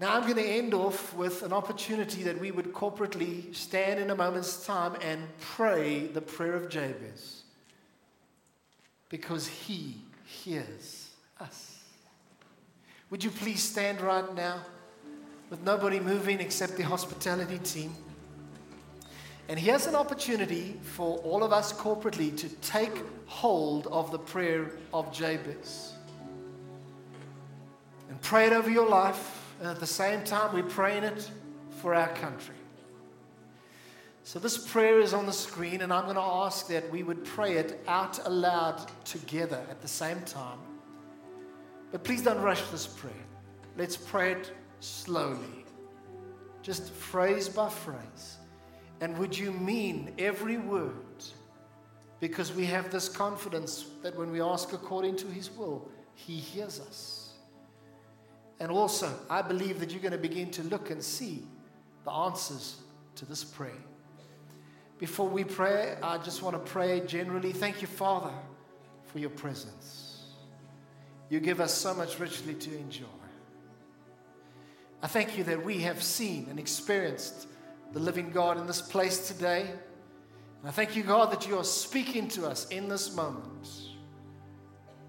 Now, 0.00 0.16
I'm 0.16 0.22
going 0.22 0.34
to 0.34 0.42
end 0.42 0.74
off 0.74 1.14
with 1.14 1.44
an 1.44 1.52
opportunity 1.52 2.24
that 2.24 2.40
we 2.40 2.50
would 2.50 2.72
corporately 2.72 3.54
stand 3.54 4.00
in 4.00 4.10
a 4.10 4.16
moment's 4.16 4.66
time 4.66 4.96
and 5.00 5.22
pray 5.38 6.08
the 6.08 6.20
prayer 6.20 6.54
of 6.54 6.68
Jabez 6.68 7.44
because 9.10 9.46
He 9.46 9.94
hears 10.24 11.10
us. 11.38 11.84
Would 13.10 13.22
you 13.22 13.30
please 13.30 13.62
stand 13.62 14.00
right 14.00 14.34
now? 14.34 14.62
with 15.50 15.62
nobody 15.62 16.00
moving 16.00 16.40
except 16.40 16.76
the 16.76 16.82
hospitality 16.82 17.58
team. 17.58 17.94
And 19.48 19.58
here's 19.58 19.86
an 19.86 19.94
opportunity 19.94 20.78
for 20.82 21.18
all 21.18 21.42
of 21.42 21.52
us 21.52 21.72
corporately 21.72 22.36
to 22.36 22.48
take 22.56 23.02
hold 23.26 23.86
of 23.86 24.10
the 24.12 24.18
prayer 24.18 24.72
of 24.92 25.10
Jabez 25.10 25.94
and 28.10 28.20
pray 28.20 28.46
it 28.46 28.52
over 28.52 28.70
your 28.70 28.88
life. 28.88 29.34
And 29.60 29.68
at 29.68 29.80
the 29.80 29.86
same 29.86 30.22
time, 30.22 30.54
we're 30.54 30.62
praying 30.62 31.02
it 31.02 31.30
for 31.80 31.94
our 31.94 32.08
country. 32.08 32.54
So, 34.22 34.38
this 34.38 34.58
prayer 34.58 35.00
is 35.00 35.14
on 35.14 35.24
the 35.24 35.32
screen, 35.32 35.80
and 35.80 35.92
I'm 35.92 36.04
going 36.04 36.16
to 36.16 36.20
ask 36.20 36.68
that 36.68 36.88
we 36.90 37.02
would 37.02 37.24
pray 37.24 37.56
it 37.56 37.82
out 37.88 38.24
aloud 38.26 38.80
together 39.04 39.64
at 39.70 39.80
the 39.80 39.88
same 39.88 40.20
time. 40.20 40.58
But 41.90 42.04
please 42.04 42.22
don't 42.22 42.40
rush 42.42 42.60
this 42.68 42.86
prayer. 42.86 43.24
Let's 43.76 43.96
pray 43.96 44.32
it 44.32 44.52
slowly, 44.80 45.64
just 46.62 46.92
phrase 46.92 47.48
by 47.48 47.70
phrase. 47.70 48.37
And 49.00 49.16
would 49.18 49.36
you 49.36 49.52
mean 49.52 50.14
every 50.18 50.58
word? 50.58 50.94
Because 52.20 52.52
we 52.52 52.66
have 52.66 52.90
this 52.90 53.08
confidence 53.08 53.86
that 54.02 54.16
when 54.16 54.32
we 54.32 54.40
ask 54.40 54.72
according 54.72 55.16
to 55.16 55.26
His 55.28 55.50
will, 55.50 55.88
He 56.14 56.36
hears 56.36 56.80
us. 56.80 57.34
And 58.60 58.72
also, 58.72 59.12
I 59.30 59.42
believe 59.42 59.78
that 59.80 59.92
you're 59.92 60.00
going 60.00 60.12
to 60.12 60.18
begin 60.18 60.50
to 60.52 60.64
look 60.64 60.90
and 60.90 61.02
see 61.02 61.44
the 62.04 62.10
answers 62.10 62.80
to 63.14 63.24
this 63.24 63.44
prayer. 63.44 63.70
Before 64.98 65.28
we 65.28 65.44
pray, 65.44 65.96
I 66.02 66.18
just 66.18 66.42
want 66.42 66.56
to 66.56 66.72
pray 66.72 67.00
generally. 67.06 67.52
Thank 67.52 67.80
you, 67.80 67.86
Father, 67.86 68.32
for 69.04 69.20
your 69.20 69.30
presence. 69.30 70.22
You 71.28 71.38
give 71.38 71.60
us 71.60 71.72
so 71.72 71.94
much 71.94 72.18
richly 72.18 72.54
to 72.54 72.76
enjoy. 72.76 73.06
I 75.00 75.06
thank 75.06 75.38
you 75.38 75.44
that 75.44 75.64
we 75.64 75.82
have 75.82 76.02
seen 76.02 76.48
and 76.50 76.58
experienced 76.58 77.46
the 77.92 78.00
living 78.00 78.30
God 78.30 78.58
in 78.58 78.66
this 78.66 78.80
place 78.80 79.28
today. 79.28 79.62
And 79.62 80.68
I 80.68 80.70
thank 80.70 80.96
you, 80.96 81.02
God, 81.02 81.30
that 81.32 81.46
you 81.48 81.58
are 81.58 81.64
speaking 81.64 82.28
to 82.28 82.46
us 82.46 82.68
in 82.68 82.88
this 82.88 83.14
moment. 83.14 83.68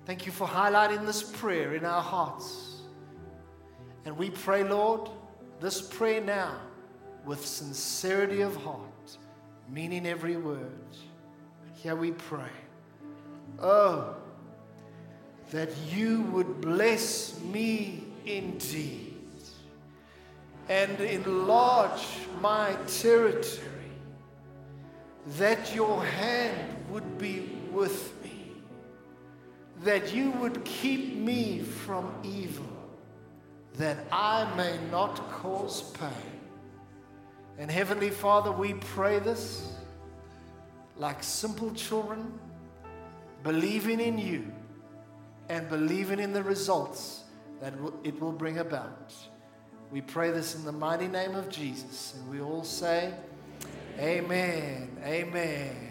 Thank 0.05 0.25
you 0.25 0.31
for 0.31 0.47
highlighting 0.47 1.05
this 1.05 1.23
prayer 1.23 1.75
in 1.75 1.85
our 1.85 2.01
hearts. 2.01 2.81
And 4.05 4.17
we 4.17 4.29
pray, 4.29 4.63
Lord, 4.63 5.09
this 5.59 5.81
prayer 5.81 6.21
now 6.21 6.59
with 7.25 7.45
sincerity 7.45 8.41
of 8.41 8.55
heart, 8.55 9.17
meaning 9.69 10.07
every 10.07 10.37
word. 10.37 10.87
Here 11.75 11.95
we 11.95 12.11
pray. 12.11 12.49
Oh, 13.59 14.15
that 15.51 15.69
you 15.91 16.21
would 16.23 16.61
bless 16.61 17.39
me 17.41 18.03
indeed 18.25 19.08
and 20.69 20.99
enlarge 21.01 22.05
my 22.41 22.75
territory, 22.87 23.65
that 25.37 25.73
your 25.75 26.05
hand 26.05 26.77
would 26.89 27.17
be 27.17 27.49
with 27.71 28.13
me, 28.23 28.51
that 29.83 30.13
you 30.13 30.29
would 30.31 30.63
keep 30.63 31.15
me 31.15 31.59
from 31.59 32.13
evil, 32.23 32.65
that 33.73 33.97
I 34.11 34.47
may 34.55 34.77
not 34.91 35.15
cause 35.31 35.91
pain. 35.91 36.39
And 37.57 37.69
Heavenly 37.69 38.11
Father, 38.11 38.51
we 38.51 38.75
pray 38.75 39.19
this 39.19 39.73
like 40.97 41.23
simple 41.23 41.73
children, 41.73 42.37
believing 43.43 43.99
in 43.99 44.19
you 44.19 44.51
and 45.49 45.67
believing 45.67 46.19
in 46.19 46.31
the 46.31 46.43
results 46.43 47.23
that 47.59 47.73
it 48.03 48.21
will 48.21 48.31
bring 48.31 48.59
about. 48.59 49.13
We 49.91 50.01
pray 50.01 50.29
this 50.31 50.55
in 50.55 50.65
the 50.65 50.71
mighty 50.71 51.07
name 51.07 51.35
of 51.35 51.49
Jesus. 51.49 52.13
And 52.15 52.29
we 52.29 52.41
all 52.41 52.63
say, 52.63 53.13
Amen. 53.97 54.95
Amen. 55.03 55.75